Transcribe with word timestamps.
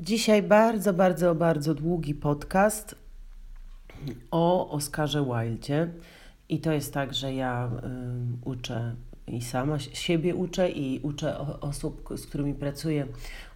Dzisiaj 0.00 0.42
bardzo, 0.42 0.92
bardzo, 0.92 1.34
bardzo 1.34 1.74
długi 1.74 2.14
podcast 2.14 2.94
o 4.30 4.70
Oscarze 4.70 5.24
Wildzie. 5.24 5.88
I 6.48 6.60
to 6.60 6.72
jest 6.72 6.94
tak, 6.94 7.14
że 7.14 7.34
ja 7.34 7.70
y, 8.44 8.48
uczę 8.48 8.94
i 9.26 9.42
sama 9.42 9.78
siebie 9.78 10.34
uczę 10.34 10.70
i 10.70 11.00
uczę 11.02 11.38
osób, 11.60 12.08
z 12.16 12.26
którymi 12.26 12.54
pracuję, 12.54 13.06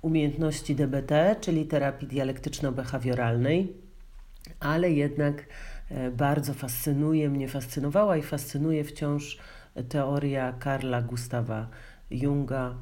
umiejętności 0.03 0.75
DBT, 0.75 1.37
czyli 1.41 1.67
terapii 1.67 2.09
dialektyczno-behawioralnej, 2.09 3.67
ale 4.61 4.91
jednak 4.91 5.47
y, 5.91 6.11
bardzo 6.11 6.55
fascynuje 6.55 7.31
mnie, 7.31 7.49
fascynowała 7.49 8.17
i 8.17 8.23
fascynuje 8.23 8.85
wciąż 8.85 9.39
teoria 9.89 10.53
Karla 10.53 11.03
Gustawa 11.03 11.69
Junga, 12.11 12.75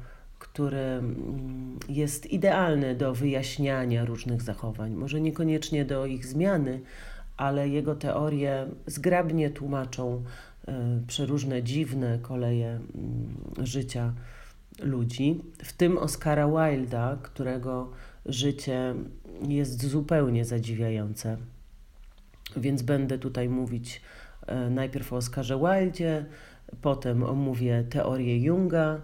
który 0.55 0.77
mm, 0.77 1.79
jest 1.89 2.25
idealny 2.25 2.95
do 2.95 3.13
wyjaśniania 3.13 4.05
różnych 4.05 4.41
zachowań. 4.41 4.93
Może 4.93 5.21
niekoniecznie 5.21 5.85
do 5.85 6.05
ich 6.05 6.25
zmiany, 6.25 6.81
ale 7.37 7.69
jego 7.69 7.95
teorie 7.95 8.67
zgrabnie 8.87 9.49
tłumaczą 9.49 10.23
e, 10.67 11.01
przeróżne 11.07 11.63
dziwne 11.63 12.19
koleje 12.21 12.67
mm, 12.67 13.65
życia 13.65 14.13
ludzi, 14.81 15.41
w 15.63 15.73
tym 15.73 15.97
Oscara 15.97 16.47
Wilda, 16.47 17.17
którego 17.23 17.91
życie 18.25 18.95
jest 19.47 19.85
zupełnie 19.85 20.45
zadziwiające. 20.45 21.37
Więc 22.57 22.81
będę 22.81 23.17
tutaj 23.17 23.49
mówić 23.49 24.01
e, 24.47 24.69
najpierw 24.69 25.13
o 25.13 25.15
Oscarze 25.15 25.59
Wildzie, 25.59 26.25
potem 26.81 27.23
omówię 27.23 27.83
teorię 27.89 28.39
Junga, 28.39 29.01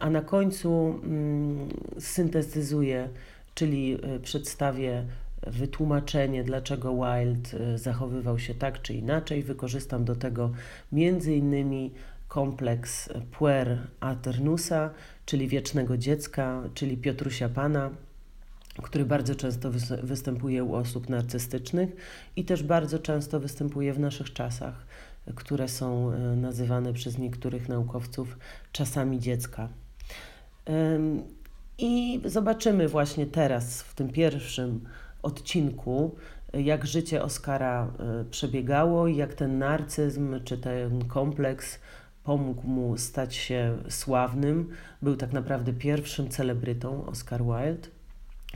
a 0.00 0.10
na 0.10 0.20
końcu 0.20 1.00
mm, 1.04 1.68
syntetyzuję, 1.98 3.08
czyli 3.54 3.98
przedstawię 4.22 5.04
wytłumaczenie, 5.46 6.44
dlaczego 6.44 6.94
Wild 6.94 7.54
y, 7.54 7.78
zachowywał 7.78 8.38
się 8.38 8.54
tak 8.54 8.82
czy 8.82 8.94
inaczej. 8.94 9.42
Wykorzystam 9.42 10.04
do 10.04 10.16
tego 10.16 10.52
między 10.92 11.34
innymi 11.34 11.92
kompleks 12.28 13.08
Puer 13.30 13.78
Aternusa, 14.00 14.90
czyli 15.26 15.48
wiecznego 15.48 15.96
dziecka, 15.96 16.62
czyli 16.74 16.96
Piotrusia 16.96 17.48
Pana, 17.48 17.90
który 18.82 19.04
bardzo 19.04 19.34
często 19.34 19.70
występuje 20.02 20.64
u 20.64 20.74
osób 20.74 21.08
narcystycznych 21.08 21.90
i 22.36 22.44
też 22.44 22.62
bardzo 22.62 22.98
często 22.98 23.40
występuje 23.40 23.92
w 23.92 24.00
naszych 24.00 24.32
czasach, 24.32 24.86
które 25.34 25.68
są 25.68 26.12
y, 26.12 26.36
nazywane 26.36 26.92
przez 26.92 27.18
niektórych 27.18 27.68
naukowców 27.68 28.38
czasami 28.72 29.20
dziecka. 29.20 29.68
I 31.78 32.20
zobaczymy 32.24 32.88
właśnie 32.88 33.26
teraz 33.26 33.82
w 33.82 33.94
tym 33.94 34.08
pierwszym 34.08 34.84
odcinku, 35.22 36.16
jak 36.52 36.86
życie 36.86 37.22
Oskara 37.22 37.92
e, 37.98 38.24
przebiegało 38.24 39.08
i 39.08 39.16
jak 39.16 39.34
ten 39.34 39.58
narcyzm 39.58 40.44
czy 40.44 40.58
ten 40.58 41.04
kompleks 41.04 41.78
pomógł 42.24 42.66
mu 42.66 42.98
stać 42.98 43.34
się 43.34 43.78
sławnym. 43.88 44.68
Był 45.02 45.16
tak 45.16 45.32
naprawdę 45.32 45.72
pierwszym 45.72 46.28
celebrytą 46.28 47.06
Oscar 47.06 47.42
Wilde. 47.44 47.88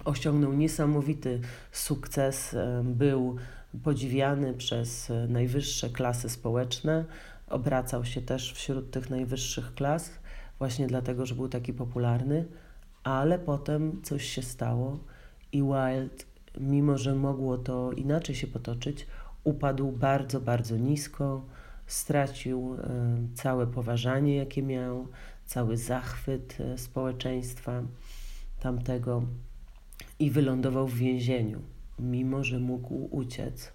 Osiągnął 0.05 0.53
niesamowity 0.53 1.41
sukces, 1.73 2.55
e, 2.55 2.83
był 2.84 3.36
podziwiany 3.84 4.55
przez 4.55 5.12
najwyższe 5.28 5.91
klasy 5.91 6.28
społeczne, 6.28 7.05
obracał 7.48 8.05
się 8.05 8.22
też 8.22 8.52
wśród 8.52 8.91
tych 8.91 9.10
najwyższych 9.10 9.74
klas, 9.74 10.10
właśnie 10.58 10.86
dlatego, 10.86 11.27
że 11.27 11.34
był 11.34 11.48
taki 11.48 11.72
popularny, 11.72 12.44
ale 13.05 13.38
potem 13.38 14.02
coś 14.02 14.24
się 14.24 14.42
stało 14.42 14.98
i 15.52 15.62
Wilde 15.62 16.24
mimo 16.60 16.98
że 16.98 17.14
mogło 17.14 17.58
to 17.58 17.92
inaczej 17.92 18.34
się 18.34 18.46
potoczyć, 18.46 19.06
upadł 19.44 19.92
bardzo, 19.92 20.40
bardzo 20.40 20.77
nisko, 20.77 21.44
stracił 21.86 22.74
e, 22.74 22.89
całe 23.34 23.67
poważanie, 23.67 24.36
jakie 24.36 24.62
miał, 24.62 25.08
cały 25.45 25.77
zachwyt 25.77 26.58
e, 26.61 26.78
społeczeństwa 26.78 27.83
tamtego 28.61 29.22
i 30.18 30.30
wylądował 30.30 30.89
w 30.89 30.95
więzieniu, 30.95 31.61
mimo 31.98 32.45
że 32.45 32.58
mógł 32.58 33.08
uciec. 33.11 33.73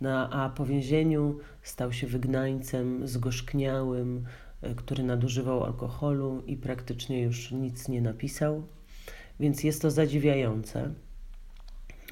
No, 0.00 0.30
a 0.30 0.48
po 0.48 0.66
więzieniu 0.66 1.38
stał 1.62 1.92
się 1.92 2.06
wygnańcem 2.06 3.08
zgorzkniałym, 3.08 4.24
e, 4.62 4.74
który 4.74 5.02
nadużywał 5.02 5.64
alkoholu 5.64 6.42
i 6.46 6.56
praktycznie 6.56 7.22
już 7.22 7.52
nic 7.52 7.88
nie 7.88 8.02
napisał. 8.02 8.62
Więc 9.40 9.64
jest 9.64 9.82
to 9.82 9.90
zadziwiające. 9.90 10.90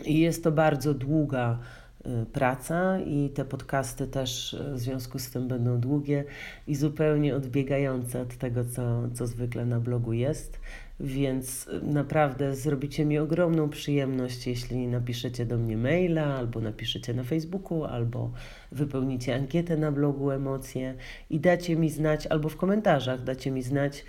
I 0.04 0.20
jest 0.20 0.44
to 0.44 0.52
bardzo 0.52 0.94
długa 0.94 1.58
y, 2.06 2.26
praca 2.26 3.00
i 3.00 3.30
te 3.30 3.44
podcasty 3.44 4.06
też 4.06 4.52
y, 4.52 4.74
w 4.74 4.78
związku 4.78 5.18
z 5.18 5.30
tym 5.30 5.48
będą 5.48 5.80
długie 5.80 6.24
i 6.66 6.74
zupełnie 6.74 7.36
odbiegające 7.36 8.22
od 8.22 8.36
tego, 8.36 8.64
co, 8.64 9.08
co 9.14 9.26
zwykle 9.26 9.66
na 9.66 9.80
blogu 9.80 10.12
jest. 10.12 10.60
Więc 11.00 11.66
y, 11.66 11.82
naprawdę 11.82 12.54
zrobicie 12.54 13.04
mi 13.04 13.18
ogromną 13.18 13.68
przyjemność, 13.68 14.46
jeśli 14.46 14.86
napiszecie 14.86 15.46
do 15.46 15.58
mnie 15.58 15.76
maila, 15.76 16.24
albo 16.24 16.60
napiszecie 16.60 17.14
na 17.14 17.24
Facebooku, 17.24 17.84
albo 17.84 18.32
wypełnicie 18.72 19.34
ankietę 19.34 19.76
na 19.76 19.92
blogu 19.92 20.30
Emocje 20.30 20.94
i 21.30 21.40
dacie 21.40 21.76
mi 21.76 21.90
znać, 21.90 22.26
albo 22.26 22.48
w 22.48 22.56
komentarzach 22.56 23.24
dacie 23.24 23.50
mi 23.50 23.62
znać, 23.62 24.04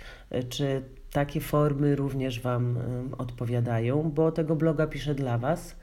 czy 0.48 0.82
takie 1.12 1.40
formy 1.40 1.96
również 1.96 2.40
Wam 2.40 2.78
odpowiadają, 3.18 4.10
bo 4.14 4.32
tego 4.32 4.56
bloga 4.56 4.86
piszę 4.86 5.14
dla 5.14 5.38
Was, 5.38 5.76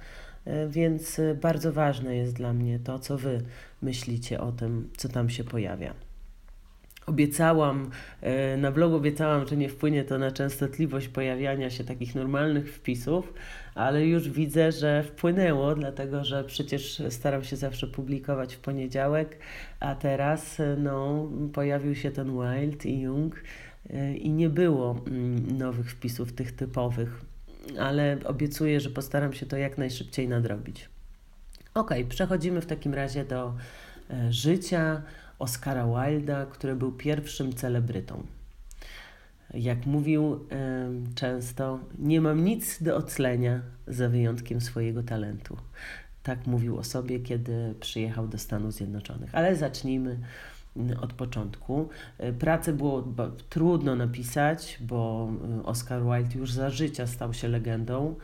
więc 0.69 1.21
bardzo 1.41 1.73
ważne 1.73 2.15
jest 2.15 2.33
dla 2.33 2.53
mnie 2.53 2.79
to, 2.79 2.99
co 2.99 3.17
Wy 3.17 3.41
myślicie 3.81 4.41
o 4.41 4.51
tym, 4.51 4.89
co 4.97 5.09
tam 5.09 5.29
się 5.29 5.43
pojawia. 5.43 6.08
Obiecałam, 7.09 7.89
e, 8.21 8.57
na 8.57 8.71
blogu 8.71 8.95
obiecałam, 8.95 9.47
że 9.47 9.57
nie 9.57 9.69
wpłynie 9.69 10.03
to 10.03 10.17
na 10.17 10.31
częstotliwość 10.31 11.07
pojawiania 11.07 11.69
się 11.69 11.83
takich 11.83 12.15
normalnych 12.15 12.73
wpisów, 12.73 13.33
ale 13.75 14.05
już 14.05 14.29
widzę, 14.29 14.71
że 14.71 15.03
wpłynęło, 15.03 15.75
dlatego 15.75 16.23
że 16.23 16.43
przecież 16.43 17.01
staram 17.09 17.43
się 17.43 17.55
zawsze 17.55 17.87
publikować 17.87 18.55
w 18.55 18.59
poniedziałek, 18.59 19.37
a 19.79 19.95
teraz 19.95 20.61
no, 20.77 21.27
pojawił 21.53 21.95
się 21.95 22.11
ten 22.11 22.31
Wild 22.31 22.85
i 22.85 22.99
Jung 22.99 23.43
i 24.15 24.29
nie 24.29 24.49
było 24.49 24.95
mm, 25.07 25.57
nowych 25.57 25.91
wpisów 25.91 26.33
tych 26.33 26.51
typowych, 26.51 27.21
ale 27.79 28.17
obiecuję, 28.25 28.79
że 28.79 28.89
postaram 28.89 29.33
się 29.33 29.45
to 29.45 29.57
jak 29.57 29.77
najszybciej 29.77 30.27
nadrobić. 30.27 30.89
Ok, 31.73 31.91
przechodzimy 32.09 32.61
w 32.61 32.65
takim 32.65 32.93
razie 32.93 33.25
do 33.25 33.53
e, 34.09 34.33
życia 34.33 35.01
Oscara 35.39 35.87
Wilda, 35.87 36.45
który 36.45 36.75
był 36.75 36.91
pierwszym 36.91 37.53
celebrytą. 37.53 38.23
Jak 39.53 39.85
mówił 39.85 40.47
często, 41.15 41.79
nie 41.99 42.21
mam 42.21 42.43
nic 42.43 42.83
do 42.83 42.97
oclenia 42.97 43.61
za 43.87 44.09
wyjątkiem 44.09 44.61
swojego 44.61 45.03
talentu. 45.03 45.57
Tak 46.23 46.47
mówił 46.47 46.77
o 46.77 46.83
sobie, 46.83 47.19
kiedy 47.19 47.75
przyjechał 47.79 48.27
do 48.27 48.37
Stanów 48.37 48.73
Zjednoczonych. 48.73 49.35
Ale 49.35 49.55
zacznijmy 49.55 50.19
od 51.01 51.13
początku. 51.13 51.89
E, 52.17 52.33
pracę 52.33 52.73
było 52.73 53.03
trudno 53.49 53.95
napisać, 53.95 54.77
bo 54.81 55.31
Oscar 55.63 56.01
Wilde 56.03 56.39
już 56.39 56.51
za 56.51 56.69
życia 56.69 57.07
stał 57.07 57.33
się 57.33 57.47
legendą. 57.47 58.15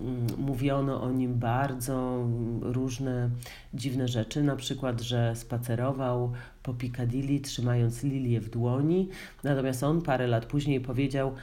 Mm, 0.00 0.26
mówiono 0.38 1.02
o 1.02 1.10
nim 1.10 1.34
bardzo 1.34 2.26
różne 2.60 3.30
dziwne 3.74 4.08
rzeczy, 4.08 4.42
na 4.42 4.56
przykład, 4.56 5.00
że 5.00 5.36
spacerował 5.36 6.32
po 6.62 6.74
Piccadilly 6.74 7.40
trzymając 7.40 8.02
lilię 8.02 8.40
w 8.40 8.50
dłoni, 8.50 9.08
natomiast 9.44 9.82
on 9.82 10.02
parę 10.02 10.26
lat 10.26 10.46
później 10.46 10.80
powiedział: 10.80 11.34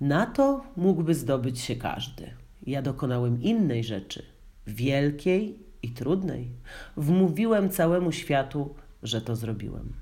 Na 0.00 0.26
to 0.26 0.64
mógłby 0.76 1.14
zdobyć 1.14 1.60
się 1.60 1.76
każdy. 1.76 2.30
Ja 2.66 2.82
dokonałem 2.82 3.42
innej 3.42 3.84
rzeczy, 3.84 4.22
wielkiej 4.66 5.58
i 5.82 5.88
trudnej. 5.88 6.50
Wmówiłem 6.96 7.70
całemu 7.70 8.12
światu, 8.12 8.74
że 9.02 9.20
to 9.20 9.36
zrobiłem. 9.36 9.92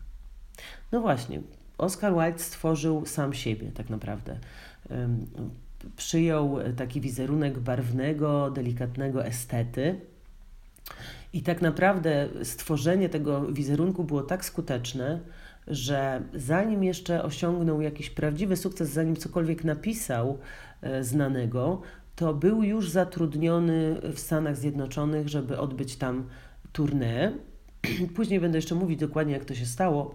No 0.93 1.01
właśnie, 1.01 1.41
Oscar 1.79 2.15
Wilde 2.15 2.39
stworzył 2.39 3.07
sam 3.07 3.35
siebie 3.35 3.73
tak 3.73 3.91
naprawdę. 3.91 4.39
Przyjął 5.97 6.59
taki 6.77 7.01
wizerunek 7.01 7.59
barwnego, 7.59 8.51
delikatnego 8.51 9.27
estety. 9.27 10.01
I 11.33 11.43
tak 11.43 11.63
naprawdę 11.63 12.29
stworzenie 12.43 13.09
tego 13.09 13.53
wizerunku 13.53 14.05
było 14.05 14.23
tak 14.23 14.45
skuteczne, 14.45 15.21
że 15.67 16.23
zanim 16.35 16.85
jeszcze 16.85 17.23
osiągnął 17.23 17.81
jakiś 17.81 18.11
prawdziwy 18.11 18.57
sukces, 18.57 18.91
zanim 18.91 19.17
cokolwiek 19.17 19.65
napisał 19.65 20.39
e, 20.83 21.05
znanego, 21.05 21.83
to 22.17 22.35
był 22.35 22.63
już 22.63 22.91
zatrudniony 22.91 24.01
w 24.15 24.19
Stanach 24.19 24.57
Zjednoczonych, 24.57 25.29
żeby 25.29 25.59
odbyć 25.59 25.97
tam 25.97 26.29
tournée. 26.73 27.33
Później 28.17 28.41
będę 28.41 28.59
jeszcze 28.59 28.75
mówić 28.75 29.01
dokładnie, 29.01 29.33
jak 29.33 29.45
to 29.45 29.55
się 29.55 29.67
stało. 29.67 30.15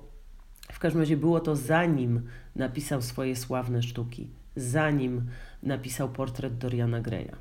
W 0.71 0.79
każdym 0.79 1.01
razie 1.01 1.17
było 1.17 1.39
to 1.39 1.55
zanim 1.55 2.21
napisał 2.55 3.01
swoje 3.01 3.35
sławne 3.35 3.83
sztuki, 3.83 4.29
zanim 4.55 5.21
napisał 5.63 6.09
portret 6.09 6.57
Doriana 6.57 7.01
Greya. 7.01 7.35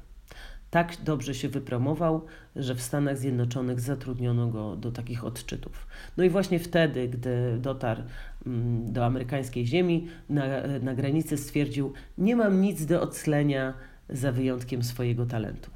tak 0.71 0.97
dobrze 1.05 1.35
się 1.35 1.49
wypromował, 1.49 2.25
że 2.57 2.75
w 2.75 2.83
Stanach 2.83 3.19
Zjednoczonych 3.19 3.81
zatrudniono 3.81 4.49
go 4.49 4.77
do 4.77 4.93
takich 4.93 5.25
odczytów. 5.25 5.87
No 6.17 6.25
i 6.25 6.31
właśnie 6.31 6.59
wtedy, 6.59 7.09
gdy 7.09 7.59
dotarł 7.59 8.03
mm, 8.47 8.93
do 8.93 9.07
amerykańskiej 9.07 9.67
ziemi, 9.67 10.09
na, 10.29 10.45
na 10.83 10.95
granicy 10.95 11.37
stwierdził: 11.37 11.93
Nie 12.19 12.37
mam 12.37 12.61
nic 12.61 12.87
do 12.87 13.03
oclenia 13.03 13.75
za 14.09 14.33
wyjątkiem 14.33 14.83
swojego 14.83 15.27
talentu. 15.27 15.71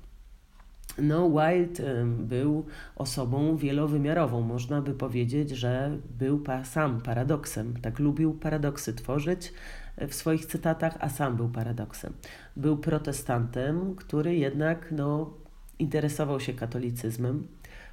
No, 0.98 1.30
Wilde 1.30 1.82
był 2.18 2.66
osobą 2.96 3.56
wielowymiarową. 3.56 4.40
Można 4.40 4.82
by 4.82 4.94
powiedzieć, 4.94 5.50
że 5.50 5.98
był 6.18 6.38
pa, 6.38 6.64
sam 6.64 7.00
paradoksem. 7.00 7.74
Tak 7.82 7.98
lubił 7.98 8.34
paradoksy 8.34 8.94
tworzyć 8.94 9.52
w 9.98 10.14
swoich 10.14 10.46
cytatach, 10.46 10.96
a 11.00 11.08
sam 11.08 11.36
był 11.36 11.48
paradoksem. 11.48 12.12
Był 12.56 12.78
protestantem, 12.78 13.94
który 13.94 14.36
jednak 14.36 14.88
no, 14.90 15.34
interesował 15.78 16.40
się 16.40 16.52
katolicyzmem, 16.52 17.48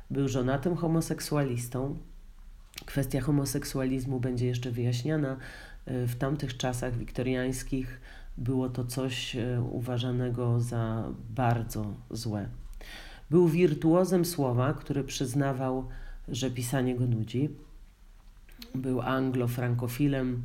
był 0.10 0.28
żonatym 0.28 0.76
homoseksualistą. 0.76 1.98
Kwestia 2.86 3.22
homoseksualizmu 3.22 4.20
będzie 4.20 4.48
jeszcze 4.48 4.72
wyjaśniana. 4.72 5.38
E, 5.86 6.08
w 6.08 6.16
tamtych 6.16 6.58
czasach 6.58 6.98
wiktoriańskich 6.98 8.02
było 8.38 8.70
to 8.70 8.86
coś 8.86 9.36
e, 9.36 9.62
uważanego 9.62 10.60
za 10.60 11.04
bardzo 11.30 11.94
złe. 12.12 12.50
Był 13.30 13.48
wirtuozem 13.48 14.26
słowa, 14.26 14.74
który 14.74 15.04
przyznawał, 15.04 15.88
że 16.28 16.52
pisanie 16.52 16.96
go 16.96 17.06
nudzi. 17.06 17.50
Był 18.76 19.02
anglo-frankofilem, 19.02 20.42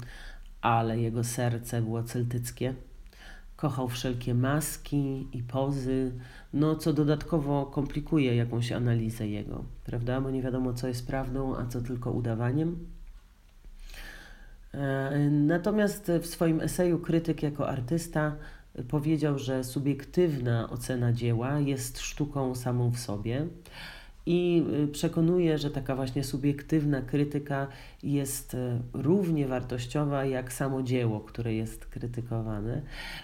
ale 0.61 0.99
jego 0.99 1.25
serce 1.25 1.83
było 1.83 2.03
celtyckie. 2.03 2.75
Kochał 3.57 3.89
wszelkie 3.89 4.35
maski 4.35 5.29
i 5.33 5.43
pozy, 5.43 6.13
no 6.53 6.77
co 6.77 6.93
dodatkowo 6.93 7.67
komplikuje 7.67 8.37
jakąś 8.37 8.73
analizę 8.73 9.29
jego, 9.29 9.65
prawda? 9.85 10.21
Bo 10.21 10.31
nie 10.31 10.43
wiadomo, 10.43 10.73
co 10.73 10.89
jest 10.89 11.07
prawdą, 11.07 11.57
a 11.57 11.67
co 11.67 11.81
tylko 11.81 12.11
udawaniem. 12.11 12.87
E, 14.75 15.19
natomiast 15.31 16.13
w 16.23 16.27
swoim 16.27 16.61
eseju 16.61 16.99
Krytyk 16.99 17.43
jako 17.43 17.69
artysta 17.69 18.37
powiedział, 18.89 19.39
że 19.39 19.65
subiektywna 19.65 20.71
ocena 20.71 21.13
dzieła 21.13 21.59
jest 21.59 22.01
sztuką 22.01 22.55
samą 22.55 22.91
w 22.91 22.99
sobie 22.99 23.47
i 24.29 24.65
y, 24.85 24.89
przekonuje, 24.89 25.59
że 25.59 25.71
taka 25.71 25.97
właśnie 25.97 26.25
subiektywna 26.25 27.03
krytyka 27.03 27.67
jest 28.03 28.55
y, 28.55 28.79
równie 28.93 29.49
wartościowa 29.49 30.25
jak 30.25 30.53
samo 30.53 30.83
dzieło, 30.83 31.21
które 31.21 31.55
jest 31.55 31.87
krytykowane. 31.87 32.83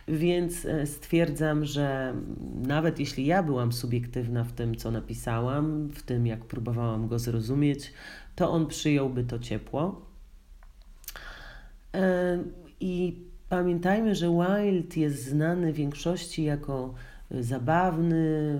Więc 0.08 0.64
y, 0.64 0.86
stwierdzam, 0.86 1.64
że 1.64 2.14
nawet 2.62 3.00
jeśli 3.00 3.26
ja 3.26 3.42
byłam 3.42 3.72
subiektywna 3.72 4.44
w 4.44 4.52
tym, 4.52 4.74
co 4.74 4.90
napisałam, 4.90 5.88
w 5.88 6.02
tym, 6.02 6.26
jak 6.26 6.44
próbowałam 6.44 7.08
go 7.08 7.18
zrozumieć, 7.18 7.92
to 8.34 8.50
on 8.50 8.66
przyjąłby 8.66 9.24
to 9.24 9.38
ciepło. 9.38 10.06
I 12.80 13.22
pamiętajmy, 13.48 14.14
że 14.14 14.26
Wilde 14.26 15.00
jest 15.00 15.24
znany 15.24 15.72
większości 15.72 16.44
jako 16.44 16.94
zabawny, 17.30 18.58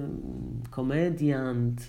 komediant. 0.71 1.89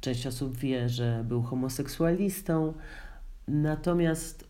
Część 0.00 0.26
osób 0.26 0.56
wie, 0.56 0.88
że 0.88 1.24
był 1.28 1.42
homoseksualistą. 1.42 2.74
Natomiast 3.48 4.48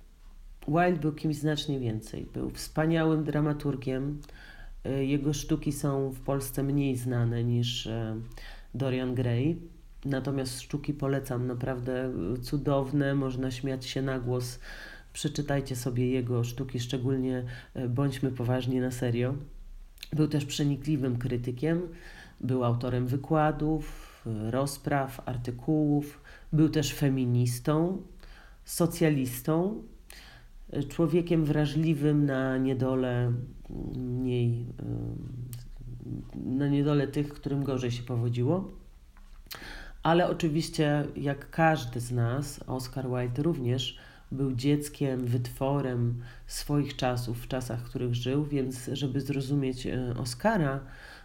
Wilde 0.69 1.01
był 1.01 1.13
kimś 1.13 1.37
znacznie 1.37 1.81
więcej. 1.81 2.27
Był 2.35 2.51
wspaniałym 2.51 3.25
dramaturgiem. 3.25 4.21
Jego 5.01 5.33
sztuki 5.33 5.73
są 5.73 6.11
w 6.11 6.21
Polsce 6.21 6.63
mniej 6.63 6.97
znane 6.97 7.45
niż 7.45 7.87
e, 7.87 8.17
Dorian 8.75 9.15
Gray. 9.15 9.57
Natomiast 10.05 10.61
sztuki 10.61 10.95
polecam, 10.95 11.47
naprawdę 11.47 12.13
cudowne, 12.43 13.15
można 13.15 13.51
śmiać 13.51 13.87
się 13.87 14.03
na 14.03 14.19
głos. 14.19 14.59
Przeczytajcie 15.13 15.77
sobie 15.77 16.11
jego 16.11 16.45
sztuki, 16.45 16.81
szczególnie 16.81 17.45
e, 17.75 17.89
bądźmy 17.89 18.31
poważni 18.31 18.81
na 18.81 18.91
serio. 18.91 19.35
Był 20.15 20.29
też 20.29 20.45
przenikliwym 20.45 21.19
krytykiem, 21.19 21.83
był 22.41 22.65
autorem 22.65 23.07
wykładów, 23.07 24.23
rozpraw, 24.51 25.29
artykułów, 25.29 26.21
był 26.53 26.69
też 26.69 26.95
feministą, 26.95 28.03
socjalistą, 28.65 29.83
człowiekiem 30.89 31.45
wrażliwym 31.45 32.27
na 32.27 32.59
niedolę 32.59 33.33
mniej, 33.97 34.67
na 36.35 36.69
niedolę 36.69 37.09
tych, 37.09 37.29
którym 37.29 37.65
gorzej 37.65 37.91
się 37.91 38.03
powodziło. 38.03 38.71
Ale 40.03 40.29
oczywiście, 40.29 41.07
jak 41.17 41.51
każdy 41.51 42.01
z 42.01 42.13
nas, 42.13 42.61
Oscar 42.67 43.09
Wilde 43.09 43.43
również, 43.43 43.99
był 44.35 44.53
dzieckiem, 44.53 45.27
wytworem 45.27 46.23
swoich 46.47 46.97
czasów, 46.97 47.43
w 47.43 47.49
czasach, 47.49 47.81
w 47.81 47.89
których 47.89 48.15
żył, 48.15 48.45
więc 48.45 48.91
żeby 48.93 49.21
zrozumieć 49.21 49.87
e, 49.87 50.15
Oscara, 50.19 50.81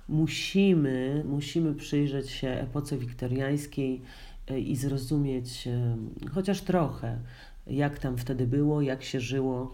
musimy, 0.09 1.23
musimy 1.27 1.75
przyjrzeć 1.75 2.29
się 2.29 2.47
epoce 2.47 2.97
wiktoriańskiej 2.97 4.01
e, 4.47 4.59
i 4.59 4.75
zrozumieć 4.75 5.67
e, 5.67 5.97
chociaż 6.31 6.61
trochę, 6.61 7.19
jak 7.67 7.99
tam 7.99 8.17
wtedy 8.17 8.47
było, 8.47 8.81
jak 8.81 9.03
się 9.03 9.19
żyło, 9.19 9.73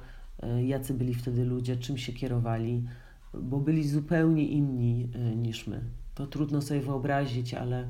jacy 0.63 0.93
byli 0.93 1.13
wtedy 1.13 1.45
ludzie, 1.45 1.77
czym 1.77 1.97
się 1.97 2.13
kierowali, 2.13 2.83
bo 3.33 3.59
byli 3.59 3.87
zupełnie 3.87 4.47
inni 4.47 5.09
niż 5.35 5.67
my. 5.67 5.81
To 6.15 6.27
trudno 6.27 6.61
sobie 6.61 6.81
wyobrazić, 6.81 7.53
ale 7.53 7.87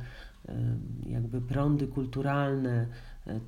jakby 1.06 1.42
prądy 1.42 1.88
kulturalne, 1.88 2.88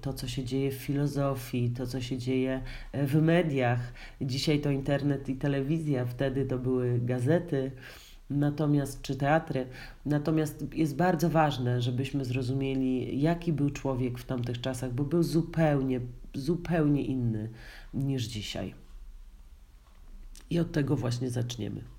to, 0.02 0.14
co 0.14 0.28
się 0.28 0.44
dzieje 0.44 0.72
w 0.72 0.76
filozofii, 0.76 1.70
to, 1.70 1.88
co 1.88 2.02
się 2.02 2.18
dzieje 2.18 2.62
w 2.94 3.22
mediach. 3.22 3.94
Dzisiaj 4.22 4.60
to 4.60 4.72
internet 4.72 5.30
i 5.30 5.36
telewizja, 5.36 6.06
wtedy 6.06 6.46
to 6.46 6.58
były 6.58 7.00
gazety, 7.00 7.72
natomiast 8.30 9.02
czy 9.02 9.16
teatry. 9.16 9.68
Natomiast 10.06 10.66
jest 10.74 10.96
bardzo 10.96 11.30
ważne, 11.30 11.82
żebyśmy 11.82 12.26
zrozumieli, 12.26 13.22
jaki 13.22 13.54
był 13.54 13.70
człowiek 13.70 14.18
w 14.18 14.26
tamtych 14.26 14.62
czasach, 14.62 14.94
bo 14.94 15.04
był 15.04 15.24
zupełnie, 15.24 16.02
zupełnie 16.34 17.06
inny 17.06 17.50
niż 17.94 18.24
dzisiaj. 18.24 18.74
I 20.50 20.60
od 20.60 20.72
tego 20.72 20.96
właśnie 20.96 21.30
zaczniemy. 21.30 21.97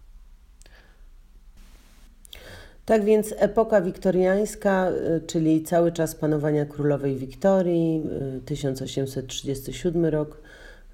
Tak 2.88 3.04
więc 3.04 3.34
epoka 3.38 3.80
wiktoriańska, 3.80 4.90
y, 4.90 5.20
czyli 5.26 5.62
cały 5.62 5.92
czas 5.92 6.14
panowania 6.14 6.66
królowej 6.66 7.16
Wiktorii, 7.16 8.02
1837 8.44 10.04
y, 10.04 10.10
rok 10.10 10.42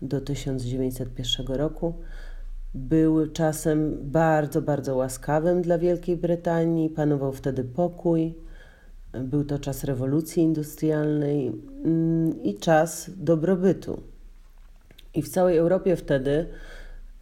do 0.02 0.20
1901 0.20 1.46
roku, 1.46 1.94
był 2.74 3.30
czasem 3.30 3.98
bardzo, 4.02 4.62
bardzo 4.62 4.96
łaskawym 4.96 5.62
dla 5.62 5.78
Wielkiej 5.78 6.16
Brytanii. 6.16 6.90
Panował 6.90 7.32
wtedy 7.32 7.64
pokój. 7.64 8.34
Był 9.12 9.44
to 9.44 9.58
czas 9.58 9.84
rewolucji 9.84 10.42
industrialnej 10.42 11.52
mm, 11.84 12.42
i 12.42 12.54
czas 12.54 13.10
dobrobytu. 13.16 14.00
I 15.14 15.22
w 15.22 15.28
całej 15.28 15.56
Europie 15.56 15.96
wtedy 15.96 16.46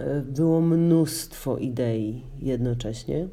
y, 0.01 0.23
było 0.23 0.61
mnóstwo 0.61 1.59
idei 1.59 2.23
jednocześnie 2.41 3.29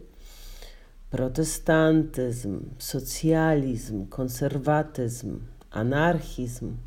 protestantyzm, 1.12 2.60
socjalizm, 2.78 4.06
konserwatyzm, 4.08 5.40
anarchizm, 5.72 6.78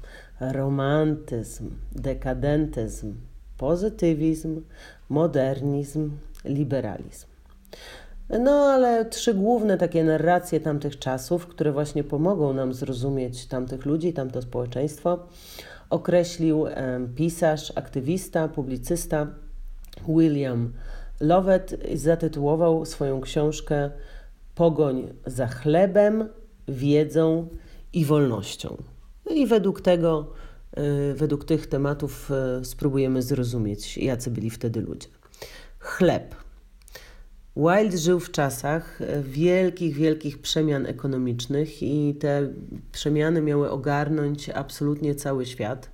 romantyzm, 0.40 1.70
dekadentyzm, 1.92 3.14
pozytywizm, 3.58 4.62
modernizm, 5.08 6.10
liberalizm. 6.44 7.26
No, 8.40 8.50
ale 8.50 9.04
trzy 9.04 9.34
główne 9.34 9.78
takie 9.78 10.04
narracje 10.04 10.60
tamtych 10.60 10.98
czasów, 10.98 11.46
które 11.46 11.72
właśnie 11.72 12.04
pomogą 12.04 12.52
nam 12.52 12.74
zrozumieć 12.74 13.46
tamtych 13.46 13.86
ludzi, 13.86 14.12
tamto 14.12 14.42
społeczeństwo, 14.42 15.26
określił 15.90 16.66
pisarz, 17.16 17.72
aktywista, 17.74 18.48
publicysta 18.48 19.26
William 20.08 20.72
Lovett 21.20 21.74
zatytułował 21.94 22.84
swoją 22.84 23.20
książkę 23.20 23.90
Pogoń 24.54 25.12
za 25.26 25.46
chlebem, 25.46 26.28
wiedzą 26.68 27.48
i 27.92 28.04
wolnością. 28.04 28.82
No 29.26 29.32
i 29.32 29.46
według 29.46 29.80
tego, 29.80 30.32
y, 31.10 31.14
według 31.14 31.44
tych 31.44 31.66
tematów 31.66 32.30
y, 32.60 32.64
spróbujemy 32.64 33.22
zrozumieć, 33.22 33.98
jacy 33.98 34.30
byli 34.30 34.50
wtedy 34.50 34.80
ludzie. 34.80 35.08
Chleb. 35.78 36.34
Wilde 37.56 37.98
żył 37.98 38.20
w 38.20 38.30
czasach 38.30 39.00
y, 39.00 39.22
wielkich, 39.22 39.94
wielkich 39.94 40.38
przemian 40.38 40.86
ekonomicznych 40.86 41.82
i 41.82 42.14
te 42.14 42.48
przemiany 42.92 43.42
miały 43.42 43.70
ogarnąć 43.70 44.48
absolutnie 44.48 45.14
cały 45.14 45.46
świat. 45.46 45.90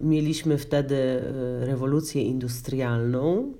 Mieliśmy 0.00 0.58
wtedy 0.58 1.22
rewolucję 1.60 2.22
industrialną, 2.22 3.52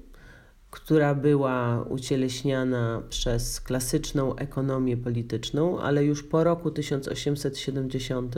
która 0.75 1.15
była 1.15 1.83
ucieleśniana 1.83 3.03
przez 3.09 3.61
klasyczną 3.61 4.37
ekonomię 4.37 4.97
polityczną, 4.97 5.81
ale 5.81 6.05
już 6.05 6.23
po 6.23 6.45
roku 6.45 6.71
1870 6.71 8.35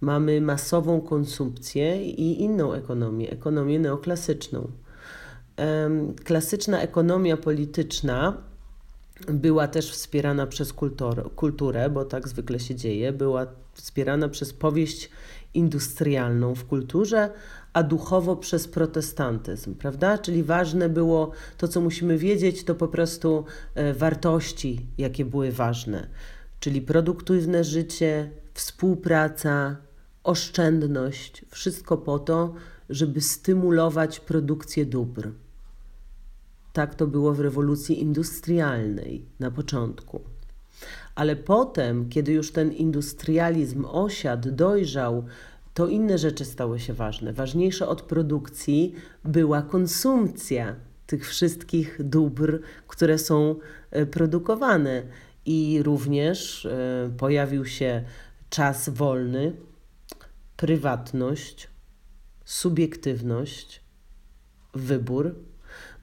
mamy 0.00 0.40
masową 0.40 1.00
konsumpcję 1.00 2.06
i 2.06 2.42
inną 2.42 2.72
ekonomię, 2.72 3.30
ekonomię 3.30 3.78
neoklasyczną. 3.78 4.70
Klasyczna 6.24 6.80
ekonomia 6.80 7.36
polityczna 7.36 8.36
była 9.28 9.68
też 9.68 9.90
wspierana 9.90 10.46
przez 10.46 10.72
kultur, 10.72 11.34
kulturę, 11.34 11.90
bo 11.90 12.04
tak 12.04 12.28
zwykle 12.28 12.60
się 12.60 12.74
dzieje, 12.74 13.12
była 13.12 13.46
wspierana 13.72 14.28
przez 14.28 14.52
powieść 14.52 15.10
industrialną 15.54 16.54
w 16.54 16.64
kulturze, 16.64 17.30
a 17.74 17.82
duchowo 17.82 18.36
przez 18.36 18.68
protestantyzm, 18.68 19.74
prawda? 19.74 20.18
Czyli 20.18 20.42
ważne 20.42 20.88
było 20.88 21.30
to, 21.58 21.68
co 21.68 21.80
musimy 21.80 22.18
wiedzieć, 22.18 22.64
to 22.64 22.74
po 22.74 22.88
prostu 22.88 23.44
e, 23.74 23.94
wartości, 23.94 24.86
jakie 24.98 25.24
były 25.24 25.52
ważne, 25.52 26.08
czyli 26.60 26.82
produktywne 26.82 27.64
życie, 27.64 28.30
współpraca, 28.54 29.76
oszczędność, 30.24 31.44
wszystko 31.48 31.96
po 31.96 32.18
to, 32.18 32.54
żeby 32.90 33.20
stymulować 33.20 34.20
produkcję 34.20 34.86
dóbr. 34.86 35.30
Tak 36.72 36.94
to 36.94 37.06
było 37.06 37.32
w 37.32 37.40
rewolucji 37.40 38.00
industrialnej 38.00 39.24
na 39.40 39.50
początku. 39.50 40.20
Ale 41.14 41.36
potem, 41.36 42.08
kiedy 42.08 42.32
już 42.32 42.52
ten 42.52 42.72
industrializm 42.72 43.84
osiadł, 43.84 44.50
dojrzał, 44.52 45.24
to 45.74 45.88
inne 45.88 46.18
rzeczy 46.18 46.44
stały 46.44 46.80
się 46.80 46.92
ważne. 46.92 47.32
Ważniejsze 47.32 47.88
od 47.88 48.02
produkcji 48.02 48.94
była 49.24 49.62
konsumpcja 49.62 50.76
tych 51.06 51.28
wszystkich 51.28 51.98
dóbr, 52.04 52.60
które 52.88 53.18
są 53.18 53.56
e, 53.90 54.06
produkowane. 54.06 55.02
I 55.46 55.82
również 55.82 56.66
e, 56.66 57.10
pojawił 57.18 57.64
się 57.64 58.04
czas 58.50 58.88
wolny, 58.88 59.52
prywatność, 60.56 61.68
subiektywność, 62.44 63.80
wybór 64.74 65.34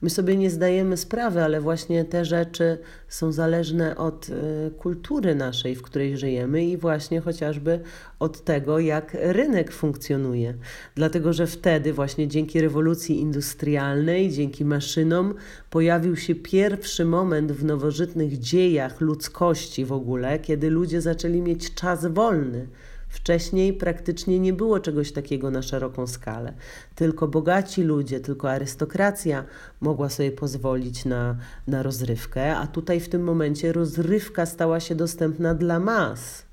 My 0.02 0.10
sobie 0.10 0.36
nie 0.36 0.50
zdajemy 0.50 0.96
sprawy, 0.96 1.42
ale 1.42 1.60
właśnie 1.60 2.04
te 2.04 2.24
rzeczy 2.24 2.78
są 3.08 3.32
zależne 3.32 3.96
od 3.96 4.28
y, 4.28 4.32
kultury 4.78 5.34
naszej, 5.34 5.74
w 5.74 5.82
której 5.82 6.16
żyjemy 6.16 6.64
i 6.64 6.76
właśnie 6.76 7.20
chociażby 7.20 7.80
od 8.18 8.44
tego, 8.44 8.78
jak 8.78 9.16
rynek 9.20 9.72
funkcjonuje. 9.72 10.54
Dlatego, 10.94 11.32
że 11.32 11.46
wtedy 11.46 11.92
właśnie 11.92 12.28
dzięki 12.28 12.60
rewolucji 12.60 13.20
industrialnej, 13.20 14.30
dzięki 14.30 14.64
maszynom 14.64 15.34
pojawił 15.70 16.16
się 16.16 16.34
pierwszy 16.34 17.04
moment 17.04 17.52
w 17.52 17.64
nowożytnych 17.64 18.38
dziejach 18.38 19.00
ludzkości 19.00 19.84
w 19.84 19.92
ogóle, 19.92 20.38
kiedy 20.38 20.70
ludzie 20.70 21.00
zaczęli 21.00 21.40
mieć 21.40 21.74
czas 21.74 22.06
wolny 22.06 22.66
Wcześniej 23.12 23.72
praktycznie 23.72 24.38
nie 24.38 24.52
było 24.52 24.80
czegoś 24.80 25.12
takiego 25.12 25.50
na 25.50 25.62
szeroką 25.62 26.06
skalę. 26.06 26.52
Tylko 26.94 27.28
bogaci 27.28 27.82
ludzie, 27.82 28.20
tylko 28.20 28.50
arystokracja 28.50 29.44
mogła 29.80 30.08
sobie 30.08 30.32
pozwolić 30.32 31.04
na, 31.04 31.36
na 31.66 31.82
rozrywkę, 31.82 32.56
a 32.56 32.66
tutaj 32.66 33.00
w 33.00 33.08
tym 33.08 33.22
momencie 33.22 33.72
rozrywka 33.72 34.46
stała 34.46 34.80
się 34.80 34.94
dostępna 34.94 35.54
dla 35.54 35.80
mas. 35.80 36.44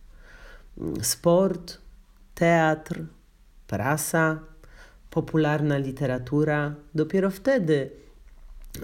Sport, 1.01 1.78
teatr, 2.36 3.06
prasa, 3.68 4.39
popularna 5.10 5.78
literatura. 5.78 6.75
Dopiero 6.96 7.32
wtedy 7.32 7.89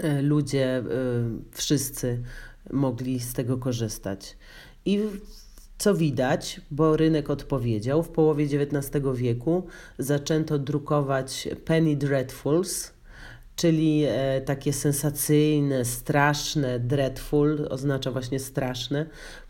e, 0.04 0.22
ludzie 0.22 0.78
e, 0.78 0.84
wszyscy 1.52 2.24
mogli 2.72 3.20
z 3.20 3.34
tego 3.34 3.58
korzystać. 3.58 4.38
I 4.86 5.00
co 5.78 5.96
widać, 5.96 6.62
bo 6.72 6.98
rynek 6.98 7.30
odpowiedział, 7.30 8.04
w 8.04 8.10
połowie 8.10 8.46
XIX 8.46 9.04
wieku 9.14 9.68
zaczęto 9.98 10.60
drukować 10.60 11.48
penny 11.66 11.96
dreadfuls, 11.96 12.94
czyli 13.56 14.04
e, 14.08 14.42
takie 14.42 14.74
sensacyjne, 14.74 15.86
straszne, 15.86 16.80
dreadful 16.80 17.68
oznacza 17.70 18.12
właśnie 18.12 18.40
straszne, 18.40 19.06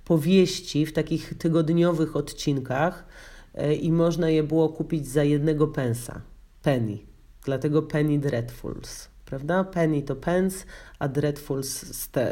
powieści 0.05 0.86
w 0.86 0.94
takich 0.94 1.38
tygodniowych 1.38 2.15
odcinkach 2.15 3.05
e, 3.53 3.75
i 3.75 3.91
można 3.91 4.29
je 4.29 4.44
było 4.44 4.70
kupić 4.70 5.08
za 5.08 5.24
jednego 5.24 5.67
pensa, 5.67 6.22
penny, 6.62 6.98
dlatego 7.44 7.82
penny 7.82 8.20
dreadfuls, 8.20 9.10
prawda? 9.25 9.63
Penny 9.63 10.01
to 10.01 10.15
pence, 10.15 10.65
a 11.00 11.08
dreadfuls 11.08 11.86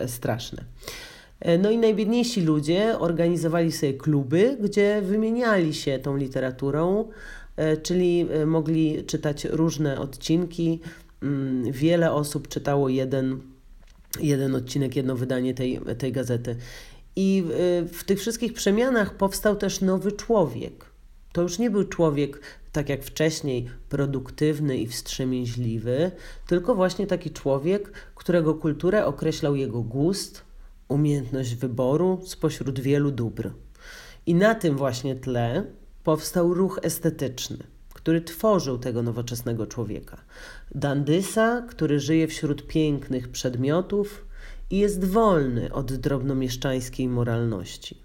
straszne. 0.07 0.63
E, 1.43 1.57
no 1.57 1.71
i 1.71 1.77
najbiedniejsi 1.77 2.41
ludzie 2.41 3.00
organizowali 3.00 3.71
sobie 3.71 3.93
kluby, 3.93 4.57
gdzie 4.62 5.01
wymieniali 5.01 5.73
się 5.73 6.00
tą 6.00 6.17
literaturą, 6.17 7.09
e, 7.55 7.77
czyli 7.77 8.27
e, 8.31 8.45
mogli 8.45 9.03
czytać 9.05 9.45
różne 9.45 10.00
odcinki. 10.00 10.79
Mm, 11.23 11.71
wiele 11.71 12.12
osób 12.12 12.47
czytało 12.47 12.89
jeden, 12.89 13.39
jeden 14.19 14.55
odcinek, 14.55 14.95
jedno 14.95 15.15
wydanie 15.15 15.53
tej, 15.53 15.79
tej 15.97 16.12
gazety. 16.12 16.55
I 17.15 17.43
w 17.93 18.03
tych 18.03 18.19
wszystkich 18.19 18.53
przemianach 18.53 19.17
powstał 19.17 19.55
też 19.55 19.81
nowy 19.81 20.12
człowiek. 20.12 20.85
To 21.31 21.41
już 21.41 21.59
nie 21.59 21.69
był 21.69 21.83
człowiek, 21.83 22.39
tak 22.71 22.89
jak 22.89 23.03
wcześniej, 23.03 23.69
produktywny 23.89 24.77
i 24.77 24.88
wstrzemięźliwy, 24.88 26.12
tylko 26.47 26.75
właśnie 26.75 27.07
taki 27.07 27.31
człowiek, 27.31 27.91
którego 28.15 28.53
kulturę 28.53 29.05
określał 29.05 29.55
jego 29.55 29.81
gust, 29.81 30.43
umiejętność 30.87 31.55
wyboru 31.55 32.21
spośród 32.25 32.79
wielu 32.79 33.11
dóbr. 33.11 33.51
I 34.25 34.35
na 34.35 34.55
tym 34.55 34.77
właśnie 34.77 35.15
tle 35.15 35.65
powstał 36.03 36.53
ruch 36.53 36.79
estetyczny, 36.81 37.57
który 37.93 38.21
tworzył 38.21 38.77
tego 38.77 39.03
nowoczesnego 39.03 39.67
człowieka. 39.67 40.17
Dandysa, 40.75 41.61
który 41.69 41.99
żyje 41.99 42.27
wśród 42.27 42.67
pięknych 42.67 43.29
przedmiotów 43.29 44.25
i 44.69 44.77
jest 44.77 45.05
wolny 45.05 45.73
od 45.73 45.93
drobnomieszczańskiej 45.93 47.07
moralności. 47.07 47.97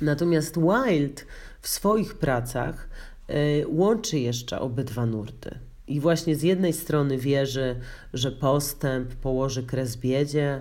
Natomiast 0.00 0.58
Wilde 0.58 1.22
w 1.60 1.68
swoich 1.68 2.14
pracach 2.14 2.88
y, 3.30 3.66
łączy 3.68 4.18
jeszcze 4.18 4.60
obydwa 4.60 5.06
nurty. 5.06 5.58
I 5.86 6.00
właśnie 6.00 6.36
z 6.36 6.42
jednej 6.42 6.72
strony 6.72 7.18
wierzy, 7.18 7.76
że 8.12 8.32
postęp 8.32 9.14
położy 9.14 9.62
kres 9.62 9.96
biedzie, 9.96 10.60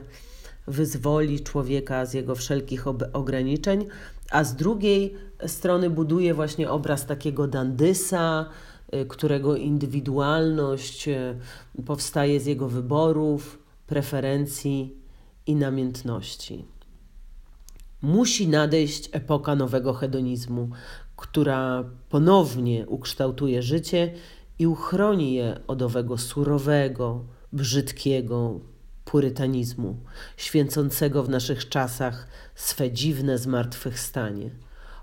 wyzwoli 0.68 1.40
człowieka 1.40 2.06
z 2.06 2.14
jego 2.14 2.36
wszelkich 2.36 2.86
ograniczeń, 3.14 3.86
a 4.32 4.44
z 4.44 4.56
drugiej 4.56 5.16
strony 5.48 5.90
buduje 5.90 6.34
właśnie 6.34 6.70
obraz 6.70 7.06
takiego 7.06 7.48
dandysa, 7.48 8.50
y, 8.96 9.06
którego 9.06 9.56
indywidualność 9.56 11.08
y, 11.08 11.36
powstaje 11.86 12.40
z 12.40 12.46
jego 12.46 12.68
wyborów, 12.68 13.60
preferencji 13.88 14.96
i 15.48 15.56
namiętności. 15.56 16.66
Musi 18.02 18.48
nadejść 18.48 19.10
epoka 19.12 19.56
nowego 19.56 19.94
hedonizmu, 19.94 20.70
która 21.16 21.84
ponownie 22.10 22.88
ukształtuje 22.88 23.62
życie 23.62 24.14
i 24.60 24.68
uchroni 24.68 25.34
je 25.34 25.60
od 25.68 25.82
owego 25.82 26.18
surowego, 26.18 27.26
brzydkiego, 27.54 28.60
purytanizmu, 29.06 29.98
święcącego 30.38 31.24
w 31.24 31.30
naszych 31.30 31.70
czasach 31.70 32.28
swe 32.56 32.92
dziwne 32.92 33.38
zmartwychwstanie. 33.38 34.50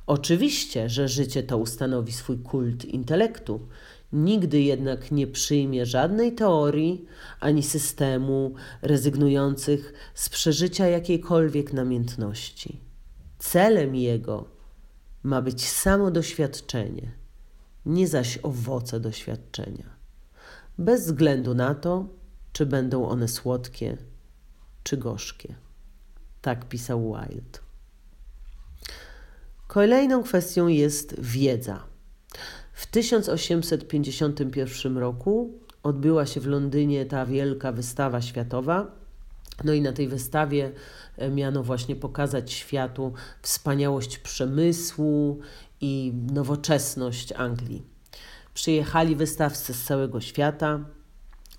Oczywiście, 0.06 0.88
że 0.88 1.08
życie 1.08 1.42
to 1.42 1.58
ustanowi 1.58 2.12
swój 2.12 2.38
kult 2.38 2.84
intelektu, 2.84 3.68
nigdy 4.12 4.60
jednak 4.60 5.12
nie 5.12 5.26
przyjmie 5.26 5.86
żadnej 5.86 6.32
teorii 6.32 7.06
ani 7.40 7.62
systemu 7.62 8.54
rezygnujących 8.82 9.92
z 10.14 10.28
przeżycia 10.28 10.86
jakiejkolwiek 10.86 11.72
namiętności. 11.72 12.80
Celem 13.38 13.96
jego 13.96 14.44
ma 15.22 15.42
być 15.42 15.68
samo 15.68 16.10
doświadczenie, 16.10 17.12
nie 17.86 18.08
zaś 18.08 18.38
owoce 18.42 19.00
doświadczenia. 19.00 19.96
Bez 20.78 21.06
względu 21.06 21.54
na 21.54 21.74
to, 21.74 22.06
czy 22.52 22.66
będą 22.66 23.08
one 23.08 23.28
słodkie, 23.28 23.96
czy 24.82 24.96
gorzkie. 24.96 25.54
Tak 26.42 26.68
pisał 26.68 27.00
Wilde. 27.00 27.58
Kolejną 29.66 30.22
kwestią 30.22 30.66
jest 30.66 31.20
wiedza. 31.20 31.84
W 32.72 32.86
1851 32.86 34.98
roku 34.98 35.58
odbyła 35.82 36.26
się 36.26 36.40
w 36.40 36.46
Londynie 36.46 37.06
ta 37.06 37.26
wielka 37.26 37.72
wystawa 37.72 38.22
światowa. 38.22 39.02
No 39.64 39.72
i 39.72 39.80
na 39.80 39.92
tej 39.92 40.08
wystawie 40.08 40.72
e, 41.16 41.30
miano 41.30 41.62
właśnie 41.62 41.96
pokazać 41.96 42.52
światu 42.52 43.12
wspaniałość 43.42 44.18
przemysłu 44.18 45.40
i 45.80 46.12
nowoczesność 46.32 47.32
Anglii. 47.32 47.82
Przyjechali 48.54 49.16
wystawcy 49.16 49.74
z 49.74 49.84
całego 49.84 50.20
świata, 50.20 50.80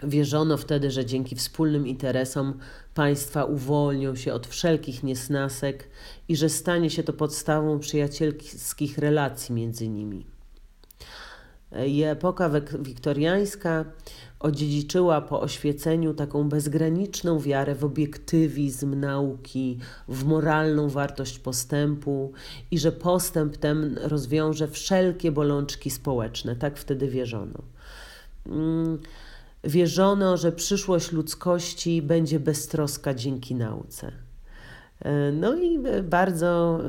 Wierzono 0.08 0.58
wtedy, 0.58 0.92
że 0.92 1.06
dzięki 1.06 1.36
wspólnym 1.36 1.88
interesom 1.88 2.54
państwa 2.94 3.46
uwolnią 3.46 4.16
się 4.16 4.34
od 4.34 4.48
wszelkich 4.48 5.04
niesnasek 5.04 5.90
i 6.28 6.36
że 6.36 6.50
stanie 6.50 6.90
się 6.90 7.04
to 7.04 7.14
podstawą 7.14 7.80
przyjacielskich 7.80 8.98
relacji 8.98 9.56
między 9.56 9.88
nimi. 9.88 10.26
I 11.88 12.04
epoka 12.04 12.52
wiktoriańska 12.80 13.86
odziedziczyła 14.40 15.22
po 15.22 15.42
oświeceniu 15.42 16.14
taką 16.14 16.50
bezgraniczną 16.50 17.40
wiarę 17.40 17.76
w 17.76 17.86
obiektywizm 17.86 19.00
nauki, 19.00 19.78
w 20.08 20.24
moralną 20.24 20.90
wartość 20.90 21.40
postępu 21.40 22.32
i 22.72 22.80
że 22.80 22.92
postęp 22.92 23.58
ten 23.58 24.00
rozwiąże 24.02 24.68
wszelkie 24.68 25.32
bolączki 25.32 25.90
społeczne. 25.90 26.56
Tak 26.56 26.78
wtedy 26.78 27.08
wierzono. 27.08 27.60
Wierzono, 29.64 30.38
że 30.38 30.52
przyszłość 30.52 31.12
ludzkości 31.12 32.02
będzie 32.02 32.40
beztroska 32.40 33.14
dzięki 33.14 33.56
nauce. 33.56 34.12
E, 35.00 35.32
no 35.32 35.56
i 35.56 35.80
bardzo 36.04 36.80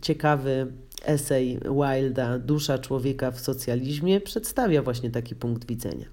ciekawy 0.00 0.72
esej 1.04 1.60
Wilda 1.64 2.38
Dusza 2.38 2.78
człowieka 2.78 3.30
w 3.30 3.40
socjalizmie 3.40 4.20
przedstawia 4.20 4.82
właśnie 4.82 5.10
taki 5.10 5.34
punkt 5.34 5.66
widzenia. 5.66 6.06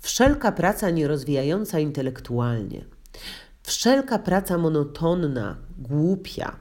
Wszelka 0.00 0.52
praca 0.52 0.90
nierozwijająca 0.90 1.78
intelektualnie, 1.78 2.84
wszelka 3.62 4.18
praca 4.18 4.58
monotonna, 4.58 5.56
głupia, 5.78 6.56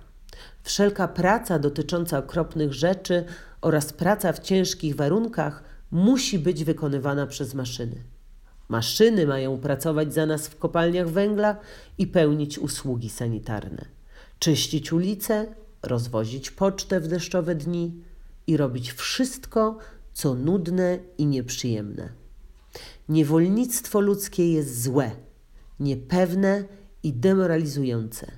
wszelka 0.63 1.07
praca 1.07 1.59
dotycząca 1.59 2.17
okropnych 2.17 2.73
rzeczy 2.73 3.25
oraz 3.61 3.93
praca 3.93 4.33
w 4.33 4.39
ciężkich 4.39 4.95
warunkach 4.95 5.63
musi 5.91 6.39
być 6.39 6.63
wykonywana 6.63 7.27
przez 7.27 7.53
maszyny. 7.53 8.10
Maszyny 8.71 9.27
mają 9.27 9.57
pracować 9.57 10.13
za 10.13 10.25
nas 10.25 10.47
w 10.47 10.57
kopalniach 10.57 11.09
węgla 11.09 11.57
i 11.97 12.07
pełnić 12.07 12.59
usługi 12.59 13.09
sanitarne, 13.09 13.85
czyścić 14.39 14.93
ulice, 14.93 15.55
rozwozić 15.83 16.51
pocztę 16.51 16.99
w 16.99 17.07
deszczowe 17.07 17.55
dni 17.55 18.03
i 18.47 18.57
robić 18.57 18.91
wszystko, 18.91 19.77
co 20.13 20.33
nudne 20.33 20.99
i 21.17 21.25
nieprzyjemne. 21.25 22.09
Niewolnictwo 23.09 23.99
ludzkie 23.99 24.53
jest 24.53 24.81
złe, 24.83 25.11
niepewne 25.79 26.63
i 27.03 27.13
demoralizujące. 27.13 28.31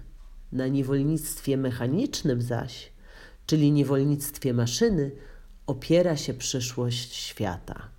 Na 0.51 0.67
niewolnictwie 0.67 1.57
mechanicznym 1.57 2.41
zaś, 2.41 2.91
czyli 3.45 3.71
niewolnictwie 3.71 4.53
maszyny, 4.53 5.11
opiera 5.67 6.17
się 6.17 6.33
przyszłość 6.33 7.13
świata. 7.15 7.93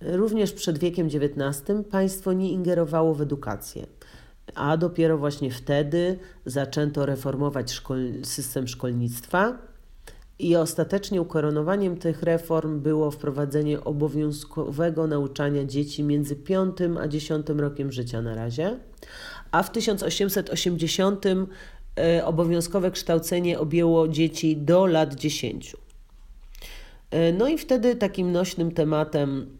Również 0.00 0.52
przed 0.52 0.78
wiekiem 0.78 1.06
XIX 1.06 1.78
państwo 1.90 2.32
nie 2.32 2.52
ingerowało 2.52 3.14
w 3.14 3.20
edukację, 3.20 3.86
a 4.54 4.76
dopiero 4.76 5.18
właśnie 5.18 5.50
wtedy 5.50 6.18
zaczęto 6.46 7.06
reformować 7.06 7.72
szkol 7.72 7.98
system 8.22 8.68
szkolnictwa 8.68 9.58
i 10.38 10.56
ostatecznie 10.56 11.20
ukoronowaniem 11.20 11.96
tych 11.96 12.22
reform 12.22 12.80
było 12.80 13.10
wprowadzenie 13.10 13.84
obowiązkowego 13.84 15.06
nauczania 15.06 15.64
dzieci 15.64 16.02
między 16.02 16.36
5 16.36 16.76
a 17.00 17.08
10 17.08 17.46
rokiem 17.48 17.92
życia 17.92 18.22
na 18.22 18.34
razie, 18.34 18.78
a 19.50 19.62
w 19.62 19.72
1880 19.72 21.24
e, 21.26 22.24
obowiązkowe 22.24 22.90
kształcenie 22.90 23.58
objęło 23.58 24.08
dzieci 24.08 24.56
do 24.56 24.86
lat 24.86 25.14
10. 25.14 25.76
E, 27.10 27.32
no 27.32 27.48
i 27.48 27.58
wtedy 27.58 27.96
takim 27.96 28.32
nośnym 28.32 28.72
tematem 28.72 29.57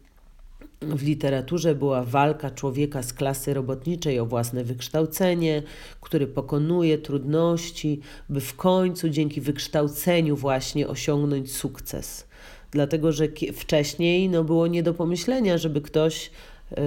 w 0.81 1.03
literaturze 1.03 1.75
była 1.75 2.05
walka 2.05 2.51
człowieka 2.51 3.03
z 3.03 3.13
klasy 3.13 3.55
robotniczej 3.55 4.21
o 4.21 4.27
własne 4.27 4.65
wykształcenie, 4.65 5.63
który 6.01 6.27
pokonuje 6.27 6.99
trudności, 6.99 8.01
by 8.29 8.41
w 8.41 8.57
końcu 8.57 9.09
dzięki 9.09 9.41
wykształceniu 9.41 10.37
właśnie 10.37 10.89
osiągnąć 10.89 11.53
sukces. 11.53 12.27
Dlatego, 12.71 13.13
że 13.13 13.29
wcześniej 13.55 14.29
no, 14.29 14.45
było 14.45 14.67
nie 14.67 14.83
do 14.83 14.95
pomyślenia, 14.95 15.59
żeby 15.59 15.81
ktoś 15.81 16.27
y, 16.27 16.81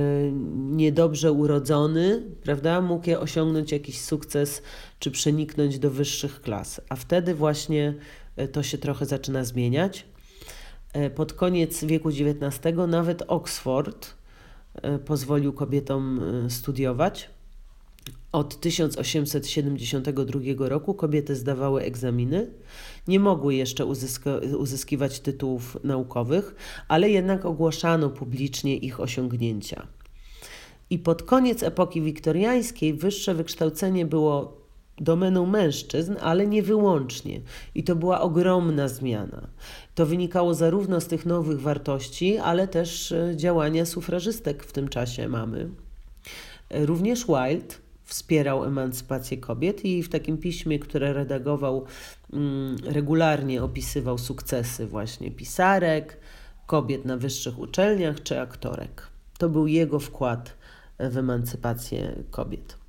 niedobrze 0.53 1.31
urodzony, 1.31 2.23
prawda, 2.43 2.81
mógł 2.81 3.09
osiągnąć 3.19 3.71
jakiś 3.71 4.01
sukces 4.01 4.61
czy 4.99 5.11
przeniknąć 5.11 5.79
do 5.79 5.91
wyższych 5.91 6.41
klas. 6.41 6.81
A 6.89 6.95
wtedy 6.95 7.35
właśnie 7.35 7.93
y, 8.39 8.47
to 8.47 8.63
się 8.63 8.77
trochę 8.77 9.05
zaczyna 9.05 9.43
zmieniać. 9.43 10.05
E, 10.93 11.09
pod 11.09 11.33
koniec 11.33 11.83
wieku 11.83 12.09
XIX 12.09 12.77
nawet 12.87 13.23
Oxford 13.27 14.13
e, 14.73 14.99
pozwolił 14.99 15.53
kobietom 15.53 16.19
e, 16.45 16.49
studiować. 16.49 17.29
Od 18.31 18.59
1872 18.59 20.39
roku 20.69 20.93
kobiety 20.93 21.35
zdawały 21.35 21.81
egzaminy. 21.81 22.51
Nie 23.07 23.19
mogły 23.19 23.55
jeszcze 23.55 23.85
uzyskiwać 24.57 25.19
tytułów 25.19 25.77
naukowych, 25.83 26.55
ale 26.87 27.09
jednak 27.09 27.45
ogłaszano 27.45 28.09
publicznie 28.09 28.77
ich 28.77 28.99
osiągnięcia. 28.99 29.87
I 30.89 30.99
pod 30.99 31.23
koniec 31.23 31.63
epoki 31.63 32.01
wiktoriańskiej 32.01 32.93
wyższe 32.93 33.35
wykształcenie 33.35 34.05
było 34.05 34.60
domeną 35.01 35.45
mężczyzn, 35.45 36.15
ale 36.21 36.47
nie 36.47 36.63
wyłącznie. 36.63 37.41
I 37.75 37.83
to 37.83 37.95
była 37.95 38.21
ogromna 38.21 38.87
zmiana. 38.87 39.47
To 39.95 40.05
wynikało 40.05 40.53
zarówno 40.53 41.01
z 41.01 41.07
tych 41.07 41.25
nowych 41.25 41.61
wartości, 41.61 42.37
ale 42.37 42.67
też 42.67 43.11
e, 43.11 43.33
działania 43.35 43.85
sufrażystek 43.85 44.63
w 44.63 44.71
tym 44.71 44.87
czasie 44.87 45.27
mamy. 45.27 45.69
E, 46.69 46.85
również 46.85 47.25
Wilde 47.25 47.75
wspierał 48.03 48.65
emancypację 48.65 49.37
kobiet 49.37 49.85
i 49.85 50.03
w 50.03 50.09
takim 50.09 50.37
piśmie, 50.37 50.79
które 50.79 51.13
redagował, 51.13 51.85
mm, 52.33 52.77
regularnie 52.85 53.63
opisywał 53.63 54.17
sukcesy 54.17 54.87
właśnie 54.87 55.31
pisarek, 55.31 56.17
kobiet 56.67 57.05
na 57.05 57.17
wyższych 57.17 57.59
uczelniach 57.59 58.23
czy 58.23 58.41
aktorek. 58.41 59.07
To 59.37 59.49
był 59.49 59.67
jego 59.67 59.99
wkład 59.99 60.53
w 60.99 61.17
emancypację 61.17 62.15
kobiet. 62.31 62.80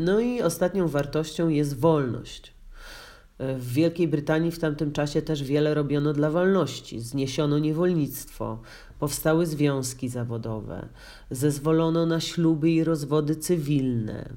No 0.00 0.20
i 0.20 0.42
ostatnią 0.42 0.88
wartością 0.88 1.48
jest 1.48 1.78
wolność. 1.78 2.54
W 3.38 3.72
Wielkiej 3.72 4.08
Brytanii 4.08 4.50
w 4.50 4.58
tamtym 4.58 4.92
czasie 4.92 5.22
też 5.22 5.42
wiele 5.42 5.74
robiono 5.74 6.12
dla 6.12 6.30
wolności. 6.30 7.00
Zniesiono 7.00 7.58
niewolnictwo, 7.58 8.60
powstały 8.98 9.46
związki 9.46 10.08
zawodowe, 10.08 10.88
zezwolono 11.30 12.06
na 12.06 12.20
śluby 12.20 12.70
i 12.70 12.84
rozwody 12.84 13.36
cywilne. 13.36 14.28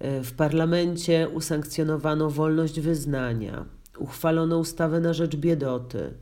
W 0.00 0.32
parlamencie 0.36 1.28
usankcjonowano 1.28 2.30
wolność 2.30 2.80
wyznania, 2.80 3.64
uchwalono 3.98 4.58
ustawę 4.58 5.00
na 5.00 5.12
rzecz 5.12 5.36
biedoty. 5.36 6.14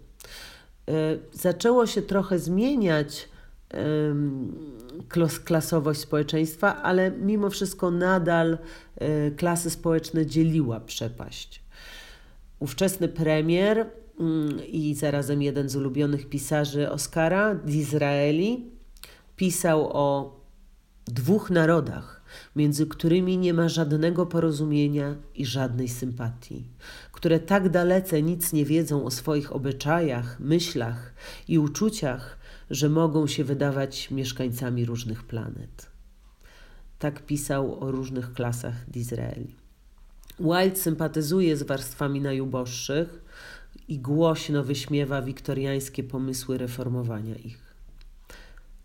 Zaczęło 1.32 1.86
się 1.86 2.02
trochę 2.02 2.38
zmieniać 2.38 3.28
klasowość 5.44 6.00
społeczeństwa, 6.00 6.82
ale 6.82 7.10
mimo 7.10 7.50
wszystko 7.50 7.90
nadal 7.90 8.58
e, 8.96 9.30
klasy 9.30 9.70
społeczne 9.70 10.26
dzieliła 10.26 10.80
przepaść. 10.80 11.62
Ówczesny 12.58 13.08
premier 13.08 13.86
mm, 14.20 14.66
i 14.66 14.94
zarazem 14.94 15.42
jeden 15.42 15.68
z 15.68 15.76
ulubionych 15.76 16.28
pisarzy 16.28 16.90
Oscara, 16.90 17.54
Disraeli, 17.54 18.70
pisał 19.36 19.90
o 19.92 20.36
dwóch 21.06 21.50
narodach, 21.50 22.22
między 22.56 22.86
którymi 22.86 23.38
nie 23.38 23.54
ma 23.54 23.68
żadnego 23.68 24.26
porozumienia 24.26 25.14
i 25.34 25.46
żadnej 25.46 25.88
sympatii, 25.88 26.64
które 27.12 27.40
tak 27.40 27.68
dalece 27.68 28.22
nic 28.22 28.52
nie 28.52 28.64
wiedzą 28.64 29.04
o 29.04 29.10
swoich 29.10 29.52
obyczajach, 29.52 30.40
myślach 30.40 31.14
i 31.48 31.58
uczuciach, 31.58 32.38
że 32.70 32.88
mogą 32.88 33.26
się 33.26 33.44
wydawać 33.44 34.10
mieszkańcami 34.10 34.84
różnych 34.84 35.24
planet. 35.24 35.90
Tak 36.98 37.26
pisał 37.26 37.80
o 37.80 37.90
różnych 37.90 38.32
klasach 38.32 38.90
Dizraeli. 38.90 39.54
Wilde 40.40 40.76
sympatyzuje 40.76 41.56
z 41.56 41.62
warstwami 41.62 42.20
najuboższych 42.20 43.24
i 43.88 43.98
głośno 43.98 44.64
wyśmiewa 44.64 45.22
wiktoriańskie 45.22 46.04
pomysły 46.04 46.58
reformowania 46.58 47.34
ich. 47.34 47.74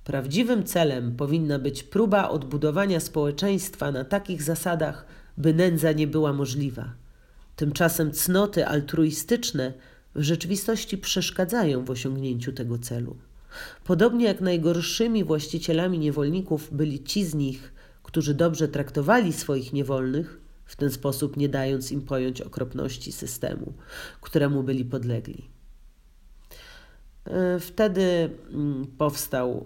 Prawdziwym 0.03 0.63
celem 0.63 1.15
powinna 1.15 1.59
być 1.59 1.83
próba 1.83 2.29
odbudowania 2.29 2.99
społeczeństwa 2.99 3.91
na 3.91 4.05
takich 4.05 4.43
zasadach, 4.43 5.05
by 5.37 5.53
nędza 5.53 5.91
nie 5.91 6.07
była 6.07 6.33
możliwa. 6.33 6.93
Tymczasem 7.55 8.11
cnoty 8.11 8.67
altruistyczne 8.67 9.73
w 10.15 10.21
rzeczywistości 10.21 10.97
przeszkadzają 10.97 11.85
w 11.85 11.89
osiągnięciu 11.89 12.51
tego 12.51 12.77
celu. 12.77 13.17
Podobnie 13.83 14.25
jak 14.25 14.41
najgorszymi 14.41 15.23
właścicielami 15.23 15.99
niewolników 15.99 16.73
byli 16.73 17.03
ci 17.03 17.25
z 17.25 17.35
nich, 17.35 17.73
którzy 18.03 18.33
dobrze 18.33 18.67
traktowali 18.67 19.33
swoich 19.33 19.73
niewolnych, 19.73 20.41
w 20.65 20.75
ten 20.75 20.91
sposób 20.91 21.37
nie 21.37 21.49
dając 21.49 21.91
im 21.91 22.01
pojąć 22.01 22.41
okropności 22.41 23.11
systemu, 23.11 23.73
któremu 24.21 24.63
byli 24.63 24.85
podlegli. 24.85 25.49
E, 27.25 27.59
wtedy 27.59 28.29
mm, 28.53 28.87
powstał 28.97 29.65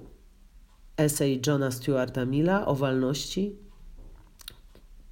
esej 0.98 1.42
Johna 1.48 1.72
Stuarta 1.72 2.26
Milla 2.26 2.66
o 2.66 2.76
walności. 2.76 3.56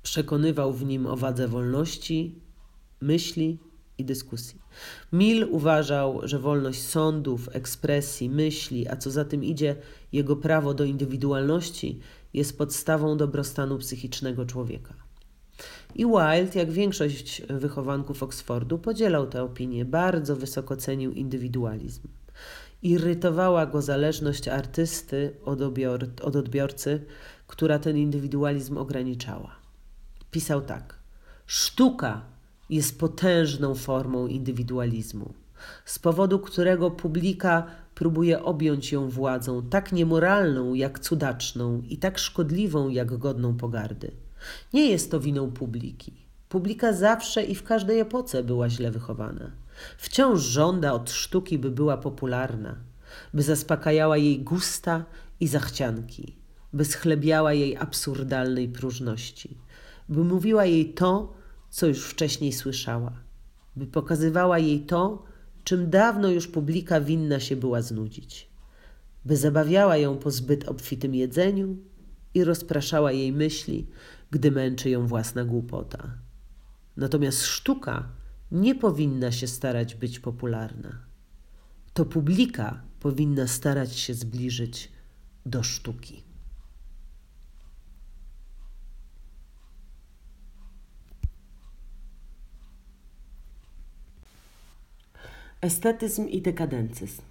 Przekonywał 0.04 0.74
w 0.74 0.86
nim 0.86 1.06
o 1.06 1.18
wadze 1.18 1.48
wolności, 1.48 2.42
myśli 3.02 3.60
i 3.98 4.06
dyskusji. 4.06 4.63
Mill 5.14 5.48
uważał, 5.52 6.28
że 6.28 6.40
wolność 6.40 6.82
sądów, 6.82 7.50
ekspresji, 7.52 8.30
myśli, 8.30 8.88
a 8.88 8.96
co 8.96 9.12
za 9.12 9.26
tym 9.26 9.44
idzie, 9.44 9.76
jego 10.12 10.36
prawo 10.36 10.74
do 10.74 10.84
indywidualności 10.84 12.00
jest 12.34 12.58
podstawą 12.58 13.18
dobrostanu 13.18 13.78
psychicznego 13.78 14.46
człowieka. 14.46 14.94
I 15.96 16.06
Wilde, 16.06 16.60
jak 16.60 16.72
większość 16.72 17.42
wychowanków 17.50 18.24
Oksfordu, 18.24 18.80
podzielał 18.80 19.28
tę 19.28 19.44
opinię, 19.44 19.86
bardzo 19.86 20.36
wysoko 20.36 20.78
cenił 20.78 21.12
indywidualizm. 21.12 22.08
Irytowała 22.82 23.66
go 23.66 23.82
zależność 23.82 24.48
artysty 24.48 25.36
od, 25.46 25.62
odbior 25.62 26.08
od 26.22 26.36
odbiorcy, 26.36 27.06
która 27.48 27.80
ten 27.80 27.98
indywidualizm 27.98 28.78
ograniczała. 28.78 29.56
Pisał 30.32 30.62
tak: 30.62 31.00
Sztuka 31.46 32.22
jest 32.76 33.00
potężną 33.00 33.76
formą 33.76 34.28
indywidualizmu, 34.28 35.34
z 35.86 36.00
powodu 36.00 36.40
którego 36.40 36.92
publika 36.92 37.66
próbuje 37.96 38.44
objąć 38.44 38.92
ją 38.92 39.10
władzą 39.10 39.70
tak 39.70 39.92
niemoralną 39.92 40.74
jak 40.74 41.00
cudaczną 41.00 41.82
i 41.90 41.98
tak 41.98 42.20
szkodliwą 42.20 42.90
jak 42.90 43.18
godną 43.18 43.58
pogardy. 43.58 44.12
Nie 44.74 44.90
jest 44.90 45.12
to 45.12 45.20
winą 45.20 45.52
publiki. 45.52 46.14
Publika 46.50 46.94
zawsze 46.94 47.44
i 47.44 47.56
w 47.56 47.64
każdej 47.64 48.00
epoce 48.00 48.44
była 48.44 48.70
źle 48.70 48.92
wychowana. 48.92 49.52
Wciąż 49.98 50.42
żąda 50.42 50.94
od 50.94 51.12
sztuki, 51.12 51.60
by 51.60 51.72
była 51.72 51.98
popularna, 51.98 52.76
by 53.34 53.44
zaspokajała 53.44 54.18
jej 54.18 54.40
gusta 54.40 55.06
i 55.40 55.48
zachcianki, 55.48 56.36
by 56.74 56.86
schlebiała 56.86 57.54
jej 57.54 57.78
absurdalnej 57.78 58.70
próżności, 58.70 59.58
by 60.10 60.24
mówiła 60.24 60.66
jej 60.66 60.94
to, 60.94 61.34
co 61.74 61.88
już 61.88 62.06
wcześniej 62.06 62.54
słyszała, 62.54 63.24
by 63.76 63.88
pokazywała 63.88 64.60
jej 64.60 64.86
to, 64.86 65.24
czym 65.64 65.90
dawno 65.90 66.30
już 66.30 66.48
publika 66.48 67.02
winna 67.02 67.40
się 67.40 67.56
była 67.56 67.82
znudzić, 67.82 68.50
by 69.26 69.38
zabawiała 69.38 69.98
ją 69.98 70.18
po 70.18 70.32
zbyt 70.32 70.70
obfitym 70.70 71.16
jedzeniu 71.16 71.78
i 72.34 72.44
rozpraszała 72.44 73.12
jej 73.12 73.32
myśli, 73.32 73.88
gdy 74.32 74.52
męczy 74.52 74.90
ją 74.90 75.08
własna 75.08 75.46
głupota. 75.46 76.18
Natomiast 76.98 77.42
sztuka 77.46 78.10
nie 78.52 78.76
powinna 78.76 79.32
się 79.32 79.48
starać 79.48 79.96
być 79.96 80.20
popularna. 80.20 81.06
To 81.94 82.06
publika 82.06 82.84
powinna 83.00 83.48
starać 83.48 83.96
się 83.96 84.14
zbliżyć 84.14 84.92
do 85.46 85.64
sztuki. 85.64 86.24
Estetyzm 95.64 96.28
i 96.28 96.42
dekadencyzm. 96.42 97.22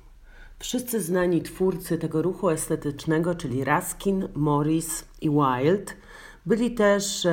Wszyscy 0.58 1.00
znani 1.00 1.42
twórcy 1.42 1.98
tego 1.98 2.22
ruchu 2.22 2.50
estetycznego, 2.50 3.34
czyli 3.34 3.64
Raskin, 3.64 4.28
Morris 4.34 5.04
i 5.20 5.30
Wilde, 5.30 5.92
byli 6.46 6.74
też 6.74 7.26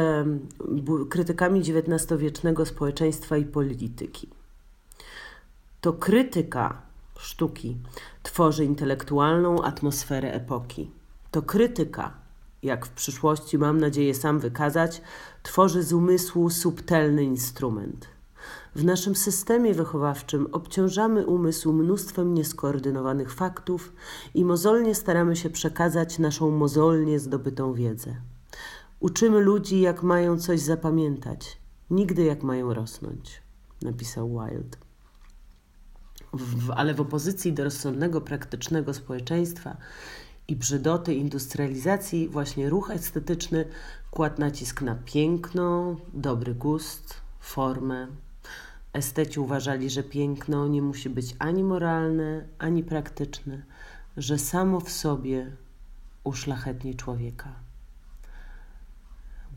krytykami 1.09 1.59
XIX-wiecznego 1.59 2.65
społeczeństwa 2.65 3.38
i 3.38 3.45
polityki. 3.45 4.29
To 5.81 5.93
krytyka 5.93 6.81
sztuki 7.17 7.77
tworzy 8.23 8.65
intelektualną 8.65 9.63
atmosferę 9.63 10.33
epoki. 10.33 10.91
To 11.31 11.41
krytyka, 11.41 12.13
jak 12.63 12.85
w 12.85 12.89
przyszłości 12.89 13.57
mam 13.57 13.79
nadzieję 13.79 14.15
sam 14.15 14.39
wykazać, 14.39 15.01
tworzy 15.43 15.83
z 15.83 15.93
umysłu 15.93 16.49
subtelny 16.49 17.23
instrument. 17.23 18.18
W 18.75 18.84
naszym 18.84 19.15
systemie 19.15 19.73
wychowawczym 19.73 20.47
obciążamy 20.51 21.25
umysł 21.25 21.73
mnóstwem 21.73 22.34
nieskoordynowanych 22.34 23.34
faktów 23.34 23.93
i 24.34 24.45
mozolnie 24.45 24.95
staramy 24.95 25.36
się 25.36 25.49
przekazać 25.49 26.19
naszą 26.19 26.51
mozolnie 26.51 27.19
zdobytą 27.19 27.73
wiedzę. 27.73 28.15
Uczymy 28.99 29.39
ludzi, 29.39 29.82
jak 29.82 30.03
mają 30.03 30.39
coś 30.39 30.60
zapamiętać, 30.60 31.58
nigdy 31.89 32.23
jak 32.23 32.43
mają 32.43 32.73
rosnąć, 32.73 33.41
napisał 33.82 34.29
Wilde. 34.29 34.77
W, 36.34 36.71
ale 36.71 36.93
w 36.93 37.01
opozycji 37.01 37.53
do 37.53 37.63
rozsądnego, 37.63 38.21
praktycznego 38.21 38.93
społeczeństwa 38.93 39.77
i 40.47 40.55
brzydoty 40.55 41.13
industrializacji, 41.13 42.29
właśnie 42.29 42.69
ruch 42.69 42.91
estetyczny 42.91 43.65
kładł 44.12 44.41
nacisk 44.41 44.82
na 44.82 44.95
piękno, 44.95 45.95
dobry 46.13 46.55
gust, 46.55 47.13
formę. 47.39 48.08
Esteci 48.93 49.39
uważali, 49.39 49.89
że 49.89 50.04
piękno 50.04 50.67
nie 50.67 50.82
musi 50.82 51.10
być 51.10 51.36
ani 51.39 51.63
moralne, 51.63 52.45
ani 52.60 52.84
praktyczne, 52.84 53.62
że 54.17 54.38
samo 54.38 54.80
w 54.80 54.91
sobie 54.91 55.52
uszlachetni 56.23 56.95
człowieka. 56.95 57.54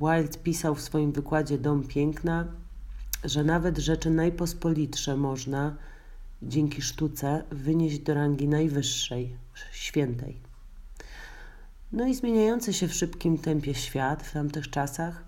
Wilde 0.00 0.38
pisał 0.38 0.74
w 0.74 0.80
swoim 0.80 1.12
wykładzie 1.12 1.58
Dom 1.58 1.86
Piękna, 1.86 2.46
że 3.24 3.44
nawet 3.44 3.78
rzeczy 3.78 4.10
najpospolitsze 4.10 5.16
można 5.16 5.76
dzięki 6.42 6.82
sztuce 6.82 7.44
wynieść 7.50 7.98
do 7.98 8.14
rangi 8.14 8.48
najwyższej, 8.48 9.36
świętej. 9.72 10.38
No 11.92 12.06
i 12.06 12.14
zmieniający 12.14 12.72
się 12.72 12.88
w 12.88 12.94
szybkim 12.94 13.38
tempie 13.38 13.74
świat 13.74 14.22
w 14.22 14.32
tamtych 14.32 14.70
czasach 14.70 15.24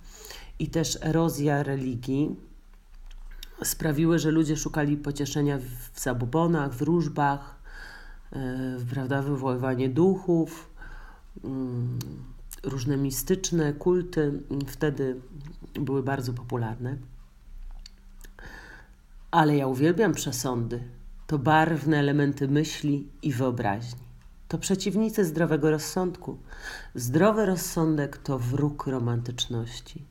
i 0.58 0.68
też 0.68 0.98
erozja 1.02 1.62
religii 1.62 2.36
sprawiły, 3.62 4.18
że 4.18 4.30
ludzie 4.30 4.56
szukali 4.56 4.96
pocieszenia 4.96 5.58
w 5.92 6.00
zabobonach, 6.00 6.74
wróżbach, 6.74 7.62
yy, 8.32 8.40
prawda, 8.90 9.22
wywoływanie 9.22 9.88
duchów. 9.88 10.70
Yy, 11.44 11.50
różne 12.62 12.96
mistyczne 12.96 13.72
kulty 13.72 14.42
wtedy 14.66 15.20
były 15.74 16.02
bardzo 16.02 16.32
popularne. 16.32 16.96
Ale 19.30 19.56
ja 19.56 19.66
uwielbiam 19.66 20.12
przesądy. 20.12 20.82
To 21.26 21.38
barwne 21.38 21.98
elementy 21.98 22.48
myśli 22.48 23.08
i 23.22 23.32
wyobraźni. 23.32 24.04
To 24.48 24.58
przeciwnicy 24.58 25.24
zdrowego 25.24 25.70
rozsądku. 25.70 26.38
Zdrowy 26.94 27.46
rozsądek 27.46 28.16
to 28.16 28.38
wróg 28.38 28.86
romantyczności. 28.86 30.04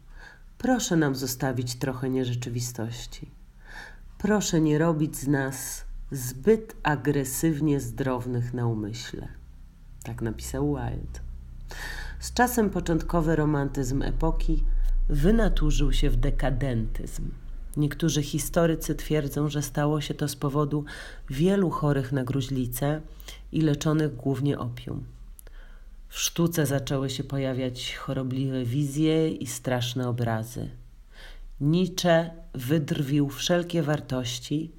Proszę 0.58 0.96
nam 0.96 1.16
zostawić 1.16 1.76
trochę 1.76 2.10
nierzeczywistości. 2.10 3.32
Proszę 4.24 4.62
nie 4.62 4.78
robić 4.78 5.16
z 5.16 5.28
nas 5.28 5.86
zbyt 6.12 6.76
agresywnie 6.84 7.80
zdrownych 7.80 8.54
na 8.54 8.68
umyśle. 8.68 9.28
Tak 10.04 10.22
napisał 10.22 10.68
Wilde. 10.68 11.20
Z 12.20 12.34
czasem 12.34 12.70
początkowy 12.70 13.36
romantyzm 13.36 14.02
epoki 14.02 14.64
wynaturzył 15.10 15.94
się 15.94 16.10
w 16.10 16.16
dekadentyzm. 16.16 17.32
Niektórzy 17.78 18.24
historycy 18.24 18.96
twierdzą, 18.96 19.50
że 19.50 19.62
stało 19.62 20.02
się 20.02 20.14
to 20.14 20.28
z 20.28 20.36
powodu 20.36 20.86
wielu 21.30 21.70
chorych 21.70 22.12
na 22.12 22.24
gruźlicę 22.24 23.02
i 23.52 23.62
leczonych 23.62 24.16
głównie 24.16 24.60
opium. 24.60 25.04
W 26.10 26.20
sztuce 26.20 26.66
zaczęły 26.66 27.10
się 27.10 27.24
pojawiać 27.24 27.96
chorobliwe 27.96 28.66
wizje 28.66 29.30
i 29.30 29.48
straszne 29.48 30.10
obrazy. 30.10 30.70
Nietzsche 31.62 32.32
wydrwił 32.54 33.30
wszelkie 33.30 33.84
wartości, 33.84 34.72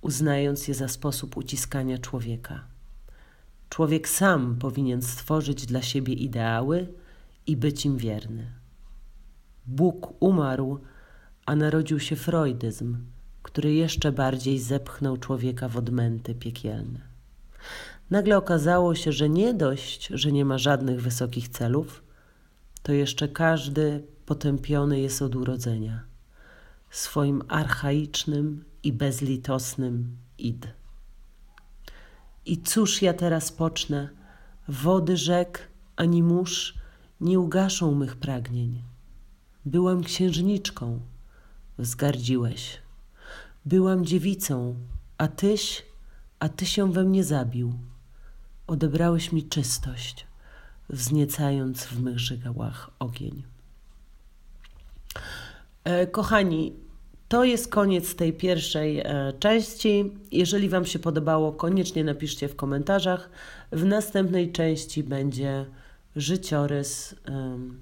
uznając 0.00 0.68
je 0.68 0.74
za 0.74 0.88
sposób 0.88 1.36
uciskania 1.36 1.98
człowieka. 1.98 2.64
Człowiek 3.68 4.08
sam 4.08 4.56
powinien 4.56 5.02
stworzyć 5.02 5.66
dla 5.66 5.82
siebie 5.82 6.14
ideały 6.14 6.92
i 7.46 7.56
być 7.56 7.86
im 7.86 7.96
wierny. 7.96 8.52
Bóg 9.66 10.22
umarł, 10.22 10.80
a 11.46 11.56
narodził 11.56 12.00
się 12.00 12.16
freudyzm, 12.16 12.96
który 13.42 13.74
jeszcze 13.74 14.12
bardziej 14.12 14.58
zepchnął 14.58 15.16
człowieka 15.16 15.68
w 15.68 15.76
odmęty 15.76 16.34
piekielne. 16.34 17.00
Nagle 18.10 18.36
okazało 18.36 18.94
się, 18.94 19.12
że 19.12 19.28
nie 19.28 19.54
dość, 19.54 20.06
że 20.06 20.32
nie 20.32 20.44
ma 20.44 20.58
żadnych 20.58 21.02
wysokich 21.02 21.48
celów, 21.48 22.02
to 22.82 22.92
jeszcze 22.92 23.28
każdy 23.28 24.02
potępiony 24.26 25.00
jest 25.00 25.22
od 25.22 25.36
urodzenia 25.36 26.07
swoim 26.90 27.42
archaicznym 27.48 28.64
i 28.82 28.92
bezlitosnym 28.92 30.16
id. 30.38 30.68
I 32.46 32.62
cóż 32.62 33.02
ja 33.02 33.14
teraz 33.14 33.52
pocznę? 33.52 34.08
Wody 34.68 35.16
rzek 35.16 35.68
ani 35.96 36.22
mórz 36.22 36.74
nie 37.20 37.40
ugaszą 37.40 37.94
mych 37.94 38.16
pragnień. 38.16 38.82
Byłam 39.64 40.02
księżniczką, 40.02 41.00
wzgardziłeś. 41.78 42.78
Byłam 43.64 44.04
dziewicą, 44.04 44.74
a 45.18 45.28
tyś 45.28 45.88
a 46.38 46.48
ty 46.48 46.66
się 46.66 46.92
we 46.92 47.04
mnie 47.04 47.24
zabił. 47.24 47.74
Odebrałeś 48.66 49.32
mi 49.32 49.48
czystość, 49.48 50.26
wzniecając 50.88 51.84
w 51.84 52.02
mych 52.02 52.18
żygałach 52.18 52.90
ogień. 52.98 53.42
E, 55.88 56.06
kochani, 56.06 56.76
to 57.28 57.44
jest 57.44 57.68
koniec 57.68 58.16
tej 58.16 58.32
pierwszej 58.32 59.00
e, 59.00 59.32
części. 59.38 60.12
Jeżeli 60.32 60.68
Wam 60.68 60.84
się 60.84 60.98
podobało, 60.98 61.52
koniecznie 61.52 62.04
napiszcie 62.04 62.48
w 62.48 62.56
komentarzach. 62.56 63.30
W 63.72 63.84
następnej 63.84 64.52
części 64.52 65.02
będzie 65.02 65.66
życiorys 66.16 67.14
um, 67.28 67.80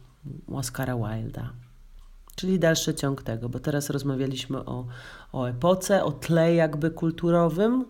Oscara 0.53 0.97
Wilda. 0.97 1.53
Czyli 2.37 2.59
dalszy 2.59 2.95
ciąg 2.95 3.23
tego, 3.23 3.49
bo 3.49 3.59
teraz 3.59 3.91
rozmawialiśmy 3.91 4.59
o, 4.59 4.87
o 5.33 5.47
epoce, 5.47 6.05
o 6.05 6.13
tle 6.13 6.55
jakby 6.55 6.91
kulturowym 6.91 7.85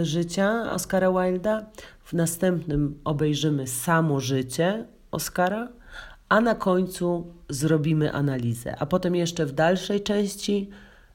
y, 0.00 0.04
życia 0.04 0.72
Oscara 0.72 1.10
Wilda. 1.12 1.66
W 2.04 2.12
następnym 2.12 3.00
obejrzymy 3.04 3.66
samo 3.66 4.20
życie 4.20 4.86
Oscara, 5.10 5.68
a 6.30 6.40
na 6.40 6.54
końcu 6.54 7.34
zrobimy 7.48 8.12
analizę. 8.12 8.76
A 8.78 8.86
potem 8.86 9.14
jeszcze 9.14 9.46
w 9.46 9.52
dalszej 9.52 10.02
części 10.02 10.70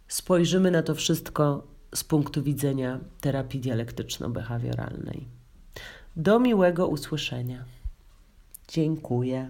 spojrzymy 0.08 0.71
na 0.71 0.84
to 0.84 0.95
wszystko 0.95 1.67
z 1.95 2.04
punktu 2.04 2.43
widzenia 2.43 2.99
terapii 3.21 3.62
dialektyczno-behawioralnej. 3.62 5.25
Do 6.15 6.39
miłego 6.39 6.88
usłyszenia. 6.88 7.65
Dziękuję. 8.67 9.49